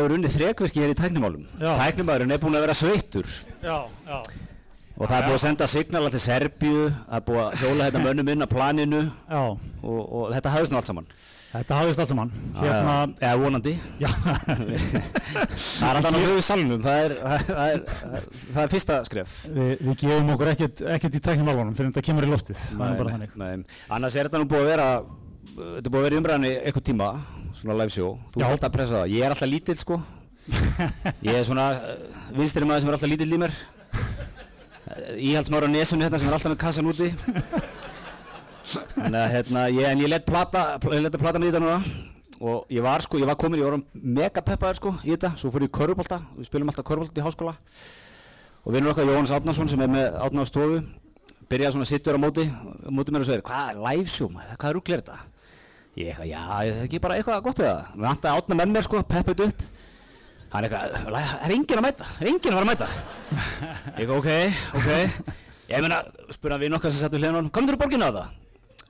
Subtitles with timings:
[0.00, 1.46] hefur unnið þrekvirki hér í tæknimálum.
[1.60, 1.70] Já.
[1.84, 3.28] Tæknimaðurinn er búinn að vera sveittur
[3.62, 3.76] Já,
[4.08, 4.18] já.
[5.00, 8.04] og það er búið að senda signala til Serbíu, það er búið að hjóla þetta
[8.08, 9.02] mönnum inn á planinu
[9.40, 11.06] og, og þetta hafðist nú allt saman.
[11.50, 12.32] þetta hafðist allt saman.
[12.60, 13.72] Hérna, Eða vonandi.
[14.70, 18.98] Það er alltaf náttúrulega í salnum, það er, það, er, það, er, það er fyrsta
[19.08, 19.34] skref.
[19.56, 22.62] við, við gefum okkur ekkert, ekkert í tæknimálunum fyrir þetta kemur í loftið.
[22.76, 23.34] Það er bara þannig.
[23.40, 23.80] nei.
[23.96, 24.88] Annars er þetta nú búið að vera,
[25.56, 27.10] þetta búið að vera í umræðinni eitthvað tíma,
[27.60, 28.14] svona live show.
[28.34, 29.12] Þú ert alltaf að pressa það.
[29.14, 29.98] Ég er alltaf lítill sko.
[31.22, 31.66] Ég er svona
[32.36, 33.54] vinstri maður sem er alltaf lítill í mér.
[35.20, 37.10] Íhaldsmaður á nesunni hérna sem er alltaf með kassan úti.
[39.10, 42.06] Að hérna, ég, en ég let plata, pl- ég let að plata með þetta núna.
[42.40, 45.34] Og ég var sko, ég var komin, ég var mega peppaður sko í þetta.
[45.40, 47.54] Svo fór ég í körfubólta, við spilum alltaf körfubólta í háskóla.
[48.64, 50.80] Og vinnur okkar Jóhannes Átnason sem er með Átna á stofu
[51.50, 52.44] byrjaði svona sitja á móti
[52.94, 55.16] móti mér og segir, hvað er live show maður, hvað er er þetta?
[55.98, 57.78] Ég eitthvað, já, er það ekki bara eitthvað gott eða?
[57.96, 59.64] Við vantaði átna með mér sko, peppið upp.
[60.50, 62.88] Hann eitthvað, það er enginn að mæta, það er enginn að fara að mæta.
[63.98, 64.28] Ég ok,
[64.78, 64.90] ok.
[65.70, 65.98] Ég meina,
[66.34, 68.36] spurði hann við nokkað sem sett við hliðan á hann, þér í borginu á það?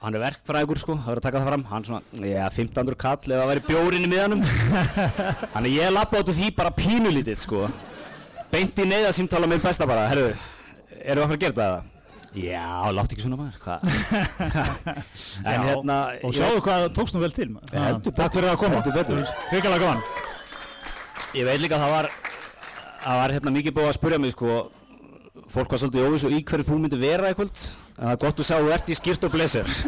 [0.01, 1.65] Hann er verkfræðingur sko, það verður að taka það fram.
[1.69, 4.45] Hann svona, já, 1500 kall það væri bjórin í miðanum.
[5.57, 7.67] Þannig ég lappa át úr því bara pínulítið sko.
[8.53, 10.31] Beint í neyða símtala minn besta bara, herru,
[11.05, 11.27] eru
[12.39, 13.57] Já, látt ekki svona maður,
[15.51, 15.97] en hérna...
[16.23, 17.49] og sjáu hvað tókst nú vel til.
[17.73, 18.83] Takk fyrir að koma.
[19.51, 20.05] Hrikalega gaman.
[21.35, 22.11] Ég veit líka að það var,
[23.03, 24.61] það var hérna mikið búið að spurja mig sko,
[25.51, 27.35] fólk var svolítið óviss og í hverju þú myndir vera.
[27.35, 29.67] En það er gott að sjá að þú ert í skýrt og blazer.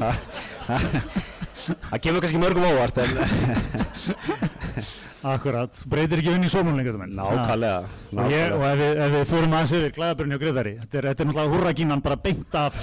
[1.63, 3.11] Það kemur kannski mörgum óvart en
[5.23, 5.77] Akkurat.
[5.87, 7.77] Breytir ekki vinn í sómulningu nákvæmlega.
[8.17, 11.07] Og, ég, og ef, við, ef við förum aðeins yfir glæðaburinn hjá Greiðari, þetta er,
[11.13, 12.81] þetta er náttúrulega hurragínan bara beint af,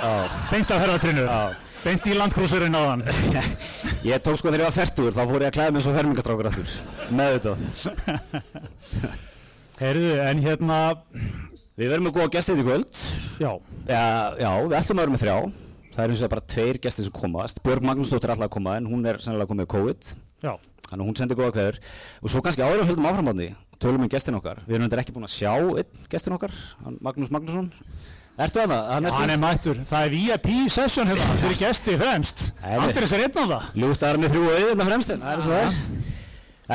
[0.00, 0.10] Já.
[0.50, 1.26] beint af herðatrinu,
[1.84, 3.04] beint í landkrúsurinn á hann.
[4.10, 6.48] Ég tók sko þegar ég var færtur, þá fór ég að klæða mig svo fermingastrákur
[6.50, 6.74] aftur.
[7.16, 7.54] Með þetta.
[9.82, 10.80] Heyrðu, en hérna,
[11.76, 13.00] Við verðum með góða gestið í kvöld.
[13.36, 13.50] já,
[13.86, 14.04] Já,
[14.40, 15.34] já, við ætlum að vera með þrjá.
[15.96, 17.60] Það er eins og bara tveir gestir sem komast.
[17.64, 20.08] Björg Magnúsdóttir er alltaf að koma en hún er sennilega komið COVID.
[20.46, 20.54] já,
[20.86, 21.78] Þannig að hún sendi góða kveður.
[22.22, 23.48] Og svo kannski áður við höldum áframátni,
[23.82, 24.60] tölum um gestin okkar.
[24.66, 26.54] Við erum þetta ekki búin að sjá einn gestin okkar,
[27.02, 27.72] Magnús Magnússon.
[28.36, 28.88] Ertu að það?
[28.92, 29.78] Hann hann er mættur.
[29.88, 32.42] Það er VIP session hérna, fyrir gesti fremst.
[32.60, 33.68] Andris er einn á það.
[34.10, 35.78] Að með þrjú auðvitað fremst það er það er.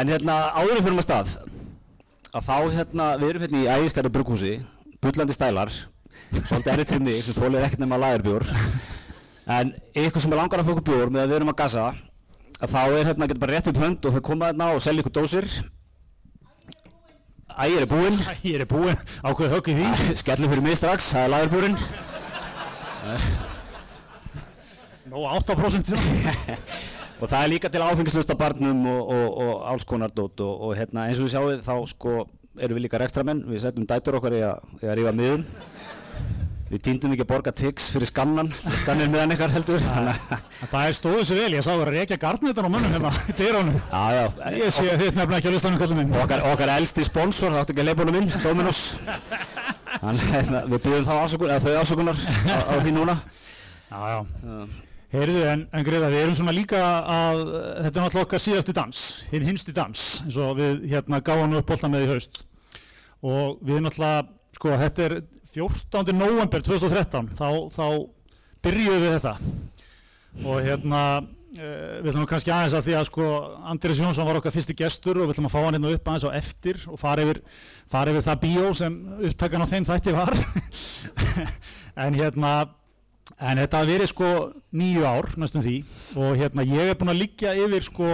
[0.02, 1.32] En hérna áður við fyrir að stað,
[2.32, 4.52] að þá hérna, við erum hérna í ægiskari brugghúsi,
[5.04, 5.74] bullandi stælar,
[6.32, 8.48] svolítið erfitt fyrir mig sem þólir ekkert nema lagerbjór.
[9.52, 12.11] En ykkur sem er langar að okkur bjór með að við erum að gasa, að
[12.70, 15.16] þá er hérna getur bara rétt upp hönd og þau koma hérna og selja ykkur
[15.18, 15.48] dósir.
[17.62, 20.16] Ægir er búinn, Ég er búinn, ákveðið högg í því.
[20.22, 21.78] skellur fyrir mig strax, það er lagerbjórinn.
[25.12, 26.62] Nó, 8% til það.
[27.22, 30.72] Og það er líka til áfengislusta barnum og, og, og alls konar dót og, og
[30.80, 32.14] hérna eins og við sjáum þá sko
[32.58, 35.44] erum við líka rekstramenn, við setjum dætur okkar í að, í að rífa miðun.
[36.72, 39.82] Við týndum ekki að borga tix fyrir skannan, fyrir skannir miðan ykkar heldur.
[39.92, 40.12] Að,
[40.72, 43.36] Það er stóðið sér vel, ég sá það að reykja garnnetan á mönnum hérna í
[43.36, 43.80] dyránum.
[43.92, 44.22] já, já,
[44.56, 46.16] Ég sé þitt nefnilega ekki á listanum kallum minn.
[46.22, 48.82] okkar, okkar elsti sponsor, það áttu ekki að leipa honum inn, Dominos.
[50.00, 53.18] Þannig að hérna, við byrjum þá ásökunar, eða þau ásökunar á, á því núna.
[53.92, 54.20] Já, já.
[55.12, 57.42] Heyrðu, en, en Greiða, við erum svona líka að,
[57.84, 59.02] þetta er náttúrulega okkar síðasti dans,
[59.34, 62.46] hinn hinsti dans, eins og við hérna gáum upp bolta með í haust.
[63.28, 64.24] Og við náttúrulega,
[64.58, 65.18] sko, þetta er
[65.52, 66.16] 14.
[66.16, 67.86] november 2013, þá, þá
[68.66, 69.36] byrjuðum við þetta.
[70.48, 71.04] Og hérna,
[71.52, 73.30] við ætlum kannski aðeins að því að sko
[73.74, 76.28] Andris Jónsson var okkar fyrsti gestur og við ætlum að fá hann hérna upp aðeins
[76.32, 77.42] á eftir og fara yfir,
[77.92, 78.96] fara yfir það bíó sem
[79.28, 80.32] upptakan á þeim þætti var
[82.06, 82.54] en hérna
[83.42, 84.30] en þetta hafi verið sko
[84.80, 85.76] nýju ár næstum því
[86.24, 88.10] og hérna ég er búin að liggja yfir sko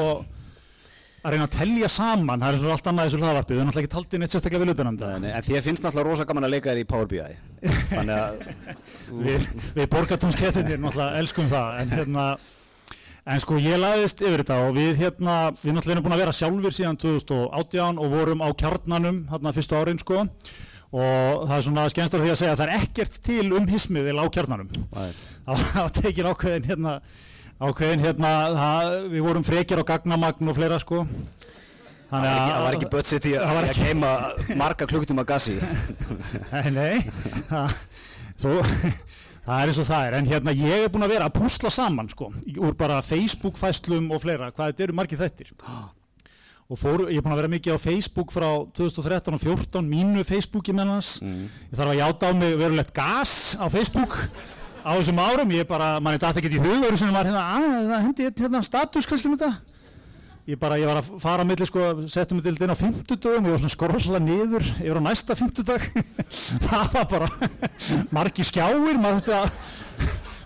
[1.24, 3.88] að reyna að tellja saman, það er og allt annað þessu hlaðvarpi, við erum náttúrulega
[3.88, 6.84] ekki taldið neitt sérstaklega vilutunandi En, en að finnst náttúrulega rosa gaman að leika þér
[6.84, 7.24] í Power BI
[7.94, 8.38] Þannig að
[9.25, 9.48] við,
[9.80, 12.28] við borgatónskettinir náttúrulega elskum það en hérna
[13.28, 16.36] en sko ég laðist yfir þetta og við hérna við náttúrulega erum búin að vera
[16.38, 20.24] sjálfur síðan 2018 og vorum á kjarnanum hérna fyrstu árin sko.
[20.96, 24.22] Og það er svona skemmstar því að segja að það er ekkert til um hismiðil
[24.24, 24.69] á kjarnanum.
[25.48, 26.94] Það tekir ákveðin hérna
[27.57, 31.04] ákveðin hérna það, við vorum frekjar á gagnamagn og fleira sko.
[32.07, 34.12] Það var ekki, var ekki budget í að, að keima
[34.56, 35.57] marga klukkutum að gassi
[36.54, 36.94] Nei, nei.
[37.50, 37.74] Það,
[39.44, 40.15] það er eins og það er.
[40.21, 44.07] En hérna ég er búin að vera að púsla saman sko úr bara Facebook fæslum
[44.15, 44.54] og fleira.
[44.56, 45.51] Hvað þetta eru margir þettir
[46.68, 50.24] og fór, ég er búin að vera mikið á Facebook frá 2013 og 2014 mínu
[50.27, 51.45] Facebooki mennans mm.
[51.71, 54.18] ég þarf að játa á mig verulegt gas á Facebook
[54.88, 57.89] á þessum árum ég bara, mann er dætt ekkert í hugur sem var hérna, að
[57.92, 59.75] það hendi hérna status kannski með þetta
[60.48, 63.19] ég bara, ég var að fara að milli sko, settum við til inn á 50
[63.19, 65.88] dögum, ég var svona skrolla niður ég var á næsta 50 dag
[66.69, 67.28] það var bara
[68.16, 69.42] margi skjáir maður þetta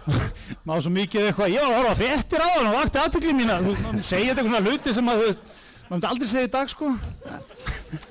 [0.65, 3.53] maður svo mikið eitthvað, ég var að horfa fettir á hann og vakti aðtökli mín
[3.53, 3.69] að
[4.01, 5.45] segja þetta svona hluti sem að þú veist
[5.91, 6.89] maður myndi aldrei segja í dag sko.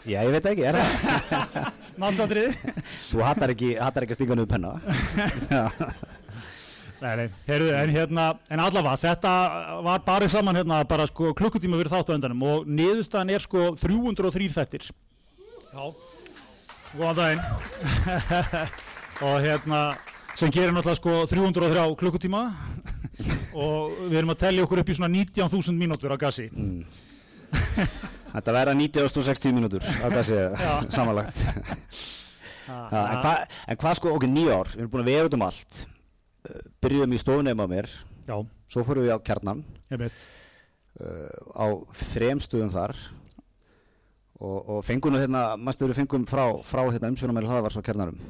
[0.05, 1.71] Já, ég veit ekki, er það?
[2.00, 2.75] Náttsatriði
[3.09, 4.73] Þú hattar ekki, hattar ekki að stinga niður penna
[7.00, 9.31] Nei, nei, heyrðu, en hérna, en allavega, þetta
[9.87, 14.49] var bara saman hérna, bara sko klukkutíma fyrir þáttu öndanum og niðurstaðan er sko 303
[14.52, 14.88] þettir.
[15.73, 15.87] Já,
[16.99, 17.41] góðan daginn.
[19.31, 19.79] og hérna,
[20.37, 22.43] sem gerir náttúrulega sko 303 klukkutíma
[23.64, 26.50] og við erum að tellja okkur upp í svona 19.000 mínútur á gassi.
[26.52, 26.82] Mm.
[28.35, 30.37] Þetta verða 90.60 mínútur á gassi
[30.99, 31.41] samanlagt.
[32.69, 35.81] en hvað hva sko, ok, nýjár, við erum búin að vera út um allt
[36.82, 37.90] byrjuðum í stofunum á mér.
[38.28, 38.37] Já.
[38.70, 39.64] svo fórum við á kjarnan.
[39.90, 41.66] Uh, á
[41.96, 42.96] þrem stuðum þar.
[44.40, 47.82] Og, og fengum nú hérna maður fengum frá, frá hérna, umsjónum með það var svo
[47.84, 48.20] kjarnarum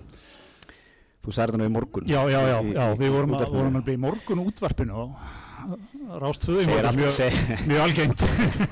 [1.20, 2.08] þú sagði nú í morgun.
[2.08, 2.86] Já, já, já, í, já.
[2.88, 5.14] í, við vorum, að, vorum að í morgun útvarpinu og
[6.20, 7.18] Rástföðu mjög,
[7.68, 8.22] mjög algengt.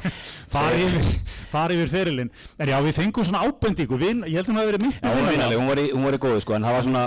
[0.54, 1.08] Fari yfir,
[1.52, 2.30] fari yfir ferilinn.
[2.56, 5.10] En já við fengum svona ábendíku ég held að hún hafi verið já,
[5.52, 7.02] hún, var í, var góðu sko en það var svona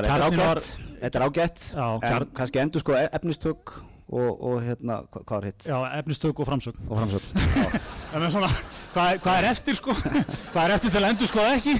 [0.00, 0.66] er ágætt,
[1.04, 3.74] þetta er ágætt já, en kannski endur sko efnistök
[4.04, 5.66] og, og hérna, hvað hva er hitt?
[5.68, 7.24] Já, efnistök og framsök og framsök
[8.14, 8.50] en svona,
[8.92, 9.96] hvað, er, hvað er eftir sko?
[10.52, 11.74] Hvað er eftir til endur sko ekki?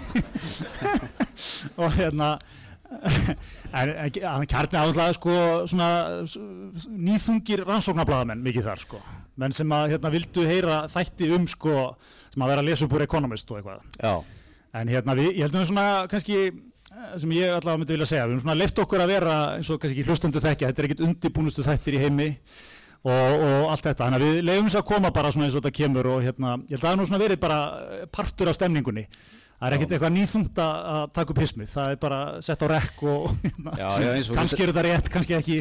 [1.82, 2.34] Og hérna
[3.74, 5.36] en kjarni áðurlega sko
[5.70, 5.88] svona
[6.24, 9.00] nýþungir rannsóknarbladamenn mikið þar sko.
[9.40, 11.74] Menn sem að hérna vildu heyra þætti um sko
[12.34, 13.82] sem að vera að lesa upp úr Economist og eitthvað.
[13.98, 14.14] Já.
[14.74, 16.38] en hérna við, ég held að við svona kannski
[17.20, 19.80] sem ég allavega myndi vilja segja við erum svona leift okkur að vera eins og
[19.82, 22.28] kannski hlustendu þekkja þetta er ekkit undirbúnustu þættir í heimi
[23.04, 25.64] og, og allt þetta, þannig að við leiðum þess að koma bara svona eins og
[25.64, 27.58] þetta kemur og hérna ég held að það er nú svona verið bara
[28.14, 29.06] partur af stemningunni
[29.64, 32.98] Það er ekkert eitthvað nýþungt að taka upp hismið, það er bara sett á rekk
[33.08, 33.30] og
[33.80, 35.54] já, já, kannski er þetta rétt, kannski ekki,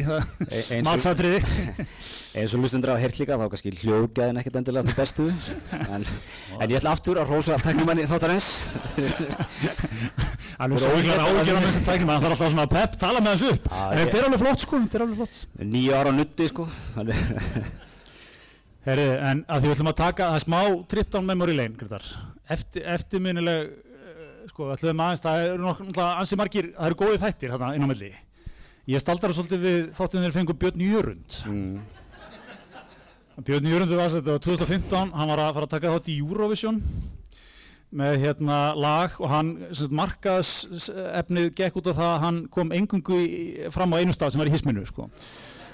[0.84, 1.38] matsatriði.
[2.36, 5.28] Eins og lustendur á hert líka þá kannski hljóðgæðin ekkert endilega til bestu,
[5.78, 6.04] en,
[6.58, 8.50] en ég ætla aftur að rosa tæknumanni þáttar eins.
[10.60, 13.54] Alveg svo ykkur ágjör á þessu tæknumann, það þarf alltaf svona pepp, tala með þessu
[13.56, 15.40] upp, en þetta er alveg flott sko, þetta er alveg flott.
[15.72, 16.68] Nýja ára nutti sko.
[18.84, 20.58] Herri, en að því við ætlum að taka það smá
[20.92, 21.72] trip down memory lane.
[22.52, 23.70] Eftir, eftirminnileg,
[24.54, 27.90] sko, ætlum aðeins, það eru náttúrulega ansi margir, það eru góðið þættir hérna inn á
[27.90, 28.10] melli.
[28.86, 31.36] Ég staldar það svolítið við þáttum þegar fengum Björn Jörund.
[31.50, 31.76] Mm.
[33.48, 36.78] Björn Jörund var þetta 2015, hann var að fara að taka þátt í Eurovision
[37.94, 39.52] með hérna lag og hann
[39.94, 40.52] markaðs
[40.90, 43.18] efnið gekk út af það að hann kom engungu
[43.74, 45.06] fram á einu stað sem var í hisminu, sko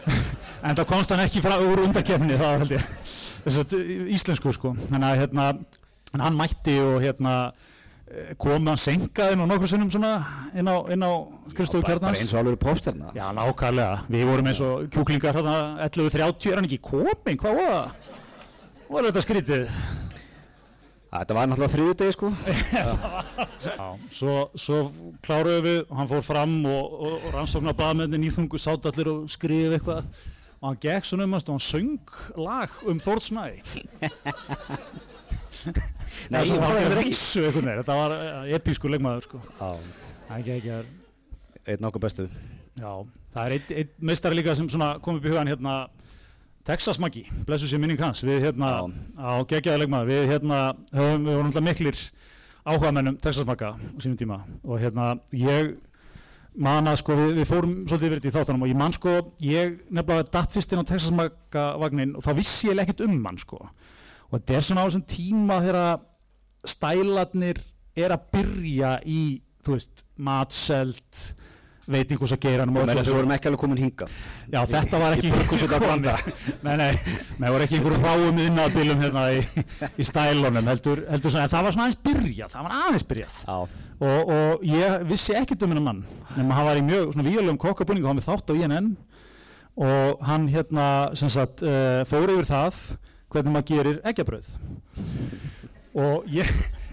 [0.67, 5.09] en það komst hann ekki frá úr undarkefni það var held ég íslensku sko þannig
[5.09, 5.47] að hérna
[6.21, 7.35] hann mætti og hérna
[8.43, 10.13] kom hann senkaði nú nokkur sinnum svona
[10.59, 11.13] inn á, á
[11.55, 15.57] Kristofu Kjarnans bara eins og alveg pópstjarna já nákvæmlega, við vorum eins og kjúklingar hérna
[15.87, 18.17] 11.30 er hann ekki komin, hvað var það?
[18.91, 19.75] var þetta skrítið?
[21.11, 22.29] Þetta var náttúrulega þrjú degi sko.
[23.67, 24.77] Já, svo, svo
[25.27, 29.25] kláruðu við og hann fór fram og, og, og rannsóknar baðmennin nýþungu sátt allir og
[29.33, 30.07] skriði eitthvað.
[30.61, 33.47] Og hann gekk svona um hans og hann söng lag um Þórtsnæ
[36.31, 38.17] Nei, það var rísu eitthvað neður, þetta var
[38.59, 39.41] episku leikmaður sko.
[39.61, 39.71] Já,
[40.39, 40.91] ekki ekki að
[41.69, 42.25] Eitt nokkuð bestu.
[42.81, 42.93] Já,
[43.35, 44.69] það er eitt, eitt meistari líka sem
[45.05, 45.75] kom upp í hugan hérna
[46.67, 48.71] Texas Maggi, blessu sér minning hans, við hérna
[49.21, 50.59] á geggjaði leikmaður, við hérna
[50.95, 52.01] höfum, við vorum alltaf miklir
[52.65, 54.41] áhuga mennum Texas Magga á sínum tíma.
[54.65, 55.75] Og hérna ég
[56.61, 59.15] man að sko við, við fórum svolítið yfir þetta í þáttunum og ég man sko,
[59.45, 63.21] ég nefnilega datt fyrst inn á Texas Magga vagnin og þá vissi ég ekkert um
[63.29, 63.63] hann sko
[64.31, 66.07] og þetta er svona á þessum tíma þegar
[66.71, 67.61] stælarnir
[67.99, 69.21] er að byrja í,
[69.65, 71.23] þú veist, matselt
[71.91, 74.15] veitingús að gera Þau vorum ekki alveg komin hingað.
[74.53, 75.31] Já, þetta var ekki.
[76.67, 76.91] Nei, nei,
[77.41, 79.41] það var ekki einhverjum ráum innadilum hérna í,
[79.97, 83.39] í stælunum heldur, heldur svona, en það var svona aðeins byrjað það var aðeins byrjað.
[84.01, 86.03] Og, og ég vissi ekkert um hennar mann
[86.37, 88.91] nema hann var í mjög svona vígulegum kokkabúning og hann við þátt á INN
[89.81, 90.87] og hann hérna
[91.19, 92.81] sem sagt uh, fór yfir það
[93.31, 94.53] hvernig maður gerir eggjabröð
[96.01, 96.51] og ég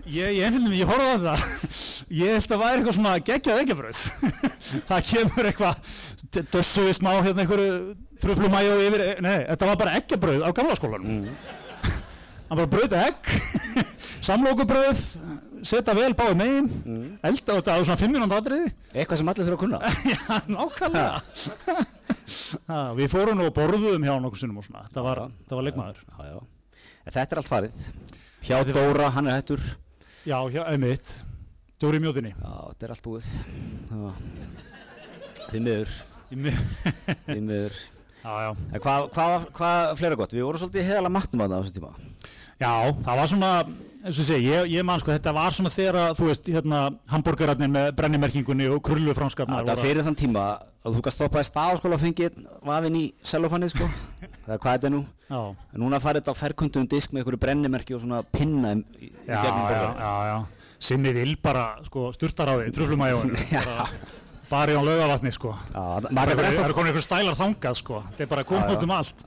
[0.08, 1.46] ég, ég ég horfði á það
[2.18, 4.04] ég held að væri eitthvað svona geggjað eggjabröð
[4.90, 5.96] það kemur eitthvað
[6.54, 7.80] dössu við smá hérna einhverju
[8.22, 11.28] tröflumæju yfir, nei, þetta var bara eggjabröð á gamla skólanum.
[12.48, 13.32] Hann bara brauði egg
[14.28, 15.02] samlokubröð
[15.68, 16.68] setja vel báði megin
[17.28, 18.74] elda þetta á svona 5 minúnda atriði.
[18.94, 19.80] Eitthvað sem allir þurfa að kunna.
[20.14, 20.22] Já,
[20.52, 21.86] nákvæmlega.
[23.00, 26.04] Við fórum og borðuðum hjá nokkur sinnum og svona, það var, var leikmaður.
[26.08, 27.90] Já, já þetta er allt farið.
[28.48, 29.64] Hjá Dóra, hann er hættur.
[30.28, 31.14] Já, hjá, einmitt
[31.80, 32.34] Dóri mjóðinni.
[32.34, 33.28] Já, þetta er allt búið.
[35.48, 35.94] Því miður,
[36.32, 37.78] því miður.
[38.24, 38.50] Já, já.
[38.74, 40.34] En hvað hva, hva fleira gott?
[40.36, 41.92] Við vorum svolítið heðalega matnum að það á þessum tíma.
[42.58, 42.72] Já,
[43.06, 43.52] það var svona,
[44.08, 46.50] eins og ég segi, ég, ég man sko, þetta var svona þegar að, þú veist,
[46.56, 46.80] hérna,
[47.12, 49.66] hambúrgararnir með brennimerkingunni og krullu framskapnar.
[49.68, 52.38] Það fyrir þann tíma að þú gæst stoppaði stafaskóla og fengið
[52.68, 53.88] vafinn í sellofannið sko
[54.46, 55.40] Það er hvað þetta er nú Já,
[55.76, 59.12] En núna farið þetta á ferkundum disk með einhverju brennimerki og svona pinna í, í
[59.28, 60.38] já, já, já.
[60.88, 63.44] Simmi vil bara, sko, sturtar á því, truflumæjóinu.
[63.58, 63.88] bara,
[64.48, 65.56] bara í án laugavatni, sko.
[65.74, 68.04] Það eru er komin einhver stælar þangað, sko.
[68.14, 69.26] Þetta er bara komið út um allt.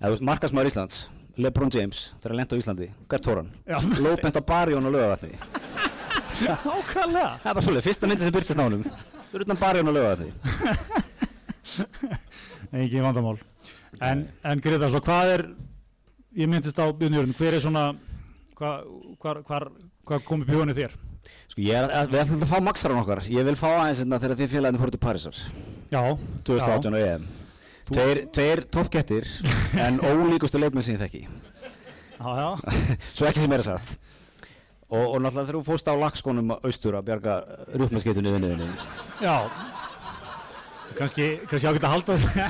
[0.00, 1.04] Eða markasmaður Íslands
[1.36, 3.50] Lebron James, þegar hann lenda á Íslandi Hvert fór hann?
[4.00, 5.34] Lóðbent á barjón og lögavatni
[6.36, 7.30] Nákvæmlega.
[7.40, 8.82] Það er bara svolítið, fyrsta myndi sem byrtist nánum
[9.30, 10.30] Fyrir utan barjón og lögavatni
[12.76, 13.38] Engin vandamál.
[14.02, 15.42] En, en Greta, svo hvað er,
[16.36, 17.84] ég myndist á björnjörn, hver er svona,
[18.58, 18.88] hvað,
[19.22, 19.68] hvar, hvar,
[20.08, 20.96] hvað kom upp í hugunni þér?
[21.52, 24.38] Sko ég er, við ætlum að fá maxaran okkar Ég vil fá aðeins hérna þegar
[24.40, 25.38] þið félaginu fóru til Parísar
[25.90, 26.02] Já.
[26.46, 27.24] 2018 og EM
[27.86, 29.28] Tveir, tveir toppkettir
[29.78, 31.22] En ólíkustu leikmenn sem ég þekki.
[32.16, 32.48] Já, já.
[33.16, 33.96] Svo ekki sem er sagt.
[34.86, 37.32] Og, og náttúrulega þegar þú fórst á lagskónum austur að bjarga
[37.74, 38.68] rúpnaskeitunni vinniðinni
[39.18, 39.34] Já.
[40.96, 42.46] Kanski, kannski ágætt að halda því.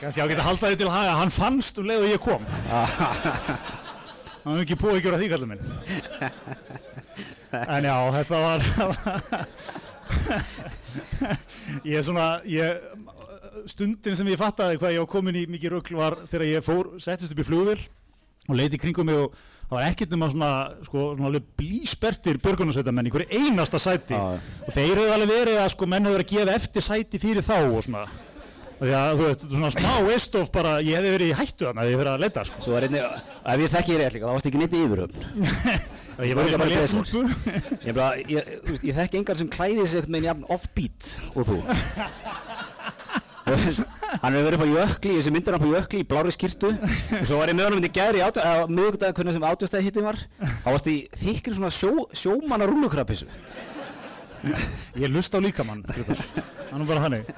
[0.00, 1.16] Kannski ágætt að halda því til haga.
[1.18, 2.46] Hann fannst um leið og ég kom.
[2.70, 5.64] Hann hefði ekki búið að gera því kallum minn.
[7.52, 8.62] En já, þetta var
[11.84, 12.78] Ég er svona ég,
[13.70, 16.94] Stundin sem ég fattaði hvað ég var komin í mikið rugl var þegar ég fór,
[17.02, 17.80] settist upp í flugvill
[18.48, 19.36] og leiti kringum mig og
[19.68, 20.50] það var ekkert nema svona,
[20.88, 24.18] sko, svona blíspertir björgunarsveitamenn í hverju einasta sæti.
[24.18, 24.40] Já.
[24.66, 27.46] og þeir hefur alveg verið að sko menn hefur verið að gefa eftir sæti fyrir
[27.46, 28.04] þá og svona.
[28.82, 31.82] Því að þú veist, svona smá waste of bara, ég hefði verið í hættu þannig
[31.84, 32.62] að ég verið að leita sko.
[32.64, 33.02] Svo er einni,
[33.52, 35.20] ef ég þekki þér rétt líka, þá varst ekki neitt í yfirhöfn.
[36.12, 36.50] Og ég var
[37.86, 38.50] Ég, ég,
[38.90, 41.60] ég þekki engan sem klæði sig einhvern veginn jafn off-beat og þú
[43.42, 47.24] Hann hefur verið upp á jökli, þessi myndir hann på jökli í blári skýrtu og
[47.26, 48.30] svo var ég með honum í gæri á
[48.70, 50.20] miðugdag hvernig sem átjóðstæði hittin var.
[50.62, 53.26] Þá varst í þykir svona sjó, sjómanna rúlukrabissu
[54.98, 57.24] ég lust á líkamann það er bara hannig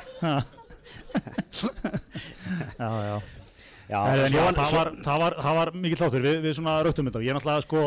[2.80, 3.16] já, já
[3.84, 6.22] Já, Nei, en svo já, var- það, svo- var, það, var, það var mikill þáttur,
[6.24, 7.20] við, við svona röttum þetta.
[7.20, 7.82] Og ég er náttúrulega sko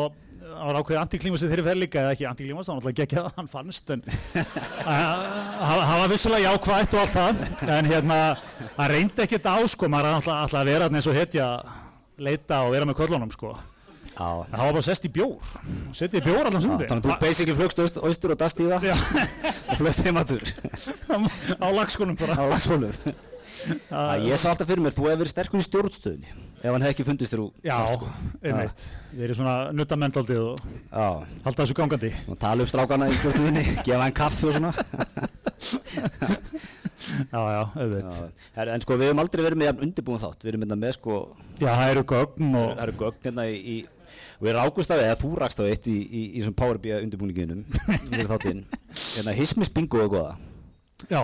[0.48, 3.34] það var ákveðið antiklímasið þeirri fer líka eða ekki antiklímas, það var náttúrulega gekkjað að
[3.38, 4.00] hann fannst en
[4.88, 7.42] það var vissulega jákvætt og allt það
[7.78, 8.18] en hérna,
[8.78, 11.48] það reyndi ekkert á sko, maður er náttúrulega alltaf að vera eins og hetja
[12.28, 13.52] leita og vera með köllunum sko.
[14.18, 15.50] Það var bara sest í bjór.
[15.94, 18.66] Setið í bjór allan sundi þannig að þú basically flugst aust- austur og dast í
[18.66, 18.88] það
[19.70, 20.42] og flugst heimatur
[21.62, 22.34] á lagskonum bara.
[22.34, 22.44] Á
[23.66, 26.94] lagsfólum Ég sá alltaf fyrir mér, þú hefur verið sterkur í stjórnstöðinni ef hann hefði
[26.94, 27.76] ekki fundist þér úr Já,
[28.42, 31.08] einmitt, við erum svona nuttamendaldið og Já,
[31.44, 32.10] halda þessu gangandi.
[32.26, 34.72] Og tala upp strákana í stjórnstöðinni gefa hann kaffi og svona.
[37.08, 38.32] Já, já, auðvitað.
[38.56, 40.42] Her, en sko við hefum aldrei verið með undirbúin þátt.
[40.42, 41.20] Við erum hérna með sko,
[41.60, 43.76] Já, það eru gögn og það eru gögn hérna í, í
[44.42, 47.64] við rákust af, eða þú rakst af eitt í, í, í svona Power BI undirbúninginum
[48.12, 48.64] við þáttinn,
[49.16, 50.36] hérna hismis bingo og goða
[51.10, 51.22] Já,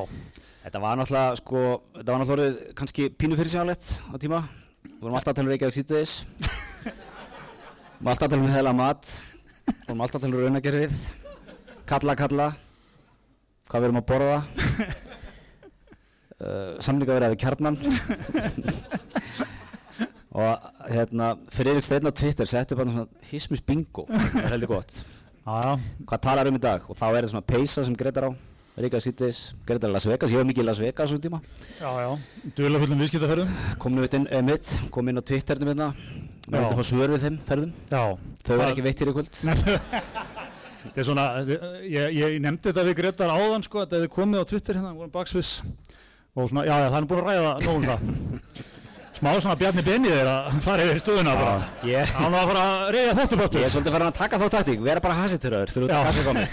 [0.64, 1.62] þetta var náttúrulega sko,
[1.98, 4.40] þetta var náttúrulega kannski pínu fyrir sjálflegt á tíma.
[4.84, 6.92] Við vorum alltaf að tala um Reykjavík sítiðis við
[8.00, 9.12] vorum alltaf að tala um heila mat.
[9.66, 10.96] Við vorum alltaf að tala um raunagerfið
[11.88, 12.48] kalla kalla.
[13.68, 14.38] Hvað við erum að borða.
[16.44, 17.76] Uh, samlinga verið við kjarnan.
[20.34, 24.04] Og hérna Friðrik Steinn á Twitter setti upp hann svona hismis bingo.
[24.10, 24.96] Það er heldur gott.
[25.46, 26.84] Hvað talar um í dag?
[26.90, 28.30] Og þá er það svona peysa sem Gretar á
[28.74, 31.38] Ríkar Sýttis, Gretar Las Vegas ég hef mikið í Las Vegas um tíma
[31.78, 32.08] já, já.
[32.56, 33.52] Duðla fullum viðskiptaferðum.
[33.78, 35.92] kom nú inn, eh, mitt, kom inn á Twitternum hérna
[36.50, 38.02] maður vildi fá svör við þeim ferðum Já.
[38.44, 39.30] þau verða ekki veitt hér í kvöld
[40.84, 41.22] Þetta er svona,
[41.88, 45.14] ég, ég nefndi þetta við Gretar áðan sko, þetta hefði komið á Twitter hérna, vorum
[45.14, 45.62] baksviss
[46.34, 48.00] og svona, já, já, það er búin að ræða nóg um það.
[49.14, 51.58] Smá svona Bjarni Benni þeir að fara yfir stöðuna bara.
[51.86, 53.56] ég, Hann var að fara að reyja þáttu ég báttu.
[53.62, 55.98] er svolítið farin að taka þá taktík vera bara hasituröður þú ert Já.
[55.98, 56.46] að hasa komið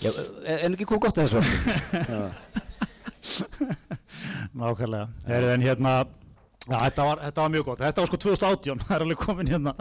[0.00, 1.40] Já, er er ekki hvað gott að þessu.
[4.60, 5.06] Nákvæmlega.
[5.28, 5.92] Heyrðu, en hérna,
[6.64, 7.82] já, þetta var, þetta var mjög gott.
[7.84, 9.72] Þetta var sko 2018, það er alveg komin hérna.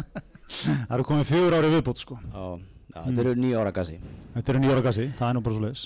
[0.49, 2.19] Það eru komin fjögur ári viðbútt sko.
[2.27, 2.43] Já,
[2.93, 3.97] já, þetta eru nýja ára gassi
[4.35, 5.83] Þetta eru nýjóra gassi, það er nú bara svo leiðis.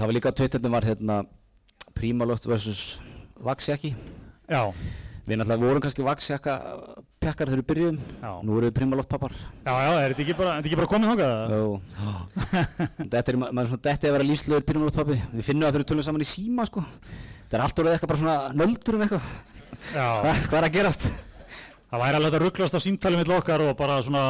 [0.00, 1.16] Það var líka á Twitterinu var hérna
[1.94, 2.82] Prímaloft vs.
[3.44, 3.92] Vaxjaki
[4.50, 4.62] Já,
[5.24, 6.54] Við náttúrulega vorum kannski Vaxjaka
[7.22, 8.30] pekkar þegar við byrjuðum Já.
[8.44, 11.12] Nú eru við Prímaloft pappar já, já, er þetta ekki bara, er ekki bara komið
[11.14, 11.54] þangað?
[11.54, 11.68] Jó
[13.14, 15.72] Þetta er, maður er svona Þetta er að vera lífslögur Prímaloft pappi Við finnum það
[15.72, 18.98] þegar við tölum saman í síma sko Þetta er allt orðið eitthvað bara svona nöldur
[18.98, 19.30] um eitthvað
[19.94, 20.08] Já.
[20.20, 21.08] Hva, Hvað er að gerast?
[21.94, 24.22] Það væri alveg að rugglast á símtali mitt okkar og bara svona,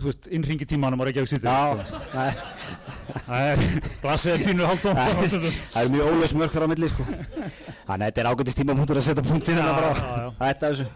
[0.00, 1.44] þú veist, innringi tímanum á Reykjavík City.
[1.44, 1.98] Já, Sko.
[2.14, 2.30] nei,
[3.26, 3.64] Það er,
[4.00, 5.58] glasið er pínu stundum.
[5.74, 8.76] það er mjög ólös mörg þar á milli sko Þannig að þetta er ágætist tíma
[8.78, 10.30] mútur að setja punktin hérna bara já, já.
[10.46, 10.88] Þetta þessu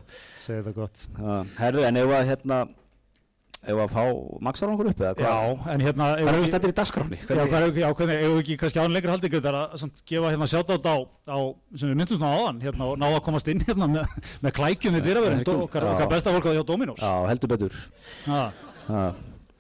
[0.47, 1.07] Segir þetta gott.
[1.61, 2.61] Herðu, en ef að hérna
[3.67, 4.03] Ef að fá
[4.47, 5.27] Maxar okkur upp eða hvað?
[5.27, 6.09] Já, en hérna...
[6.21, 7.19] Hvað er þetta í dagskráni?
[7.25, 10.03] Já, hvað er, já, hvernig, ef við ekki kannski án lengur haldið þetta að samt
[10.07, 11.39] gefa hérna sjátátt á, á,
[11.75, 14.13] sem við myndum svona á áðan, hérna, og náða að komast inn hérna með,
[14.45, 17.03] með klækjum við dyraverðin, Klækjum, okkar, okkar besta fólk á hjá Dominos.
[17.03, 17.81] Já, heldur betur
[18.27, 18.45] Já,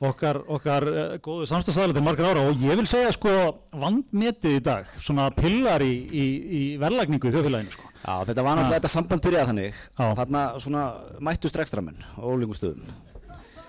[0.06, 3.34] okkar, okkar uh, góðu samstagsæðlega til margar ára og ég vil segja sko
[3.74, 7.90] vandmetið í dag, svona pillar í, í, í verðlagningu í þjóðfélaginu sko.
[8.04, 9.82] Já þetta var náttúrulega þetta samband byrjað þannig.
[9.96, 10.86] Þarna svona
[11.26, 12.84] mættust rekstramenn á ólíkum stöðum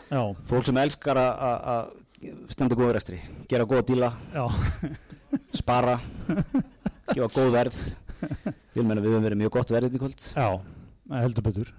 [0.07, 3.19] Já, Fólk sem elskar að- að að standa góða rekstri
[3.51, 4.45] Gera góða díla, já,
[5.61, 5.97] spara
[7.13, 7.81] Gefa góð verð
[8.77, 10.47] við höfum verið mjög gott verð hérna í kvöld já,
[11.21, 11.69] heldur betur,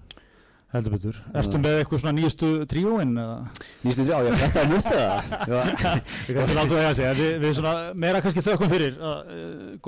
[0.75, 1.19] heldur betur.
[1.41, 3.37] Ertu með eitthvað svona nýjastu tríóin eða?
[3.87, 5.19] Nýstu því á ég að þeim upp eða?
[5.49, 5.61] Já,
[6.29, 9.21] Við kannski láttu það að segja, við, við svona meira kannski þökkum fyrir uh,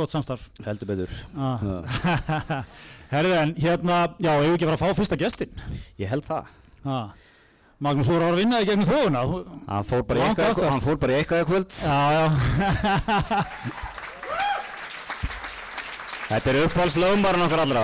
[0.01, 0.49] gott samstarf.
[0.67, 1.67] heldur betur Ah.
[1.67, 2.63] Já.
[3.15, 5.55] Herðu en hérna, já, ef við ekki fara að fá fyrsta gestin.
[5.99, 7.11] Ég held það Ah.
[7.81, 9.21] Magnús, þú voru að vinna í gegnum þjóðuna.
[9.25, 9.37] Þú...
[9.71, 10.69] Hann fór bara í eitthvað, aftast.
[10.69, 12.29] hann fór bara í kvöld Já, já.
[16.31, 17.83] Þetta er uppáhaldslögumbarinn okkar allra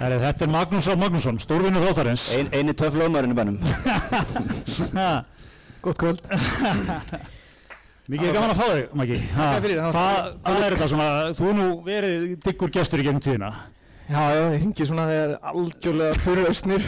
[0.00, 0.96] Herri, þetta er Magnús Á.
[0.96, 2.24] Magnússon, stórvinnur þáttarins.
[2.38, 3.58] Ein, Einu töff lögumbarinn í bænum
[5.84, 6.20] Gott kvöld.
[8.10, 9.16] Mikið gaman að fá þig, Maggi.
[9.36, 12.16] Hvað er þetta svona, þú er nú verið
[12.48, 13.50] diggur gestur í gegnum tíðina.
[14.10, 16.86] Já, já, þið hringið svona þegar algjörlega þurrausnir.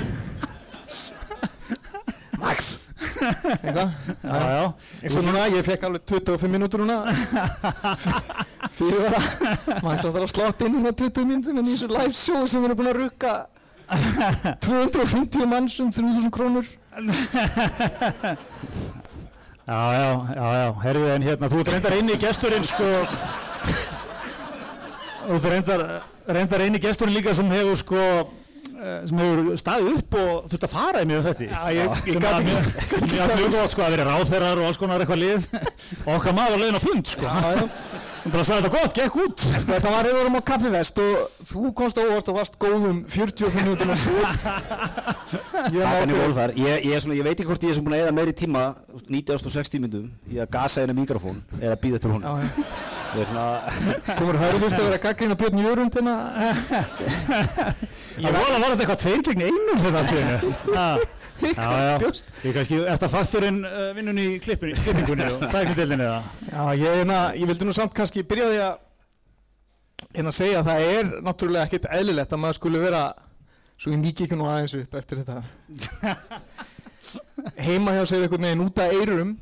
[2.43, 2.73] Max!
[3.23, 3.93] Eitthvað?
[4.27, 4.65] Já, já.
[5.03, 6.97] Eins og núna, ég fekk alveg 25 mínútur núna.
[8.79, 9.29] Fyrir það.
[9.87, 12.73] Max þarf að slátt inn hérna 20 mínútur en í þessu live show sem við
[12.73, 13.35] erum búin að rukka
[14.67, 16.67] 250 manns um 3000 krónur.
[19.63, 22.89] Já, já, já, já, herðu en hérna, þú reyndar eini gesturinn, sko,
[25.29, 25.85] þú reyndar,
[26.29, 28.03] reyndar eini gesturinn líka sem hefur, sko,
[28.83, 31.49] eh, sem hefur staðið upp og þurft að fara í mjög þetta.
[31.51, 35.23] Já, ég, ég Sem að mjög, gott, sko, að vera ráðherrar og alls konar eitthvað
[35.25, 35.49] lið
[36.07, 37.27] og okkar maður leiðin á fund, sko.
[37.27, 37.67] Já, já.
[38.23, 39.43] Hún bara sagði þetta gott, gekk út.
[39.43, 43.57] Sko, þetta var reyður um á kaffivest og þú komst óvart og varst góðum 45
[43.59, 44.21] minútum að svo.
[45.75, 48.05] Ég ból þar ég, ég, er svona, ég veit ekki hvort ég er búin að
[48.05, 48.65] eða meiri tíma
[49.11, 52.93] 9060 myndum í að gasa einu mikrofón eða býða eftir hún Já, já.
[53.13, 53.47] Ég er svona
[54.21, 56.15] Komur hörðust að vera að gaggrina Björn Jörund hérna.
[58.23, 60.95] Ég var að þetta eitthvað tveir gegn einum þetta
[61.50, 61.57] í
[62.02, 62.31] Bjóst.
[62.46, 66.22] ég kannski, eftir að fakturinn uh, vinnun í klippinni, klippingunni og tæknindildinni eða?
[66.48, 68.81] Já, ég, hérna, ég vildi nú samt kannski byrja á því að
[70.12, 73.02] hérna segja að það er náttúrulega ekkert eðlilegt að maður skulle vera
[73.78, 75.42] svo ég mýki ekki nú aðeins upp eftir þetta
[77.66, 79.33] heima hjá sér einhvern veginn út að eyrum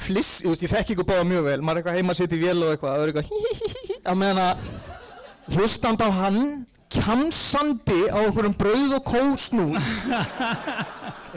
[0.00, 2.42] fliss, ég ég þekki ykkur báða mjög vel maður er eitthvað heima að setja í
[2.44, 6.40] vél og eitthvað það er eitthvað að meðan að hlustand á hann
[6.90, 9.76] kjamsandi á einhverjum brauð og kósnúð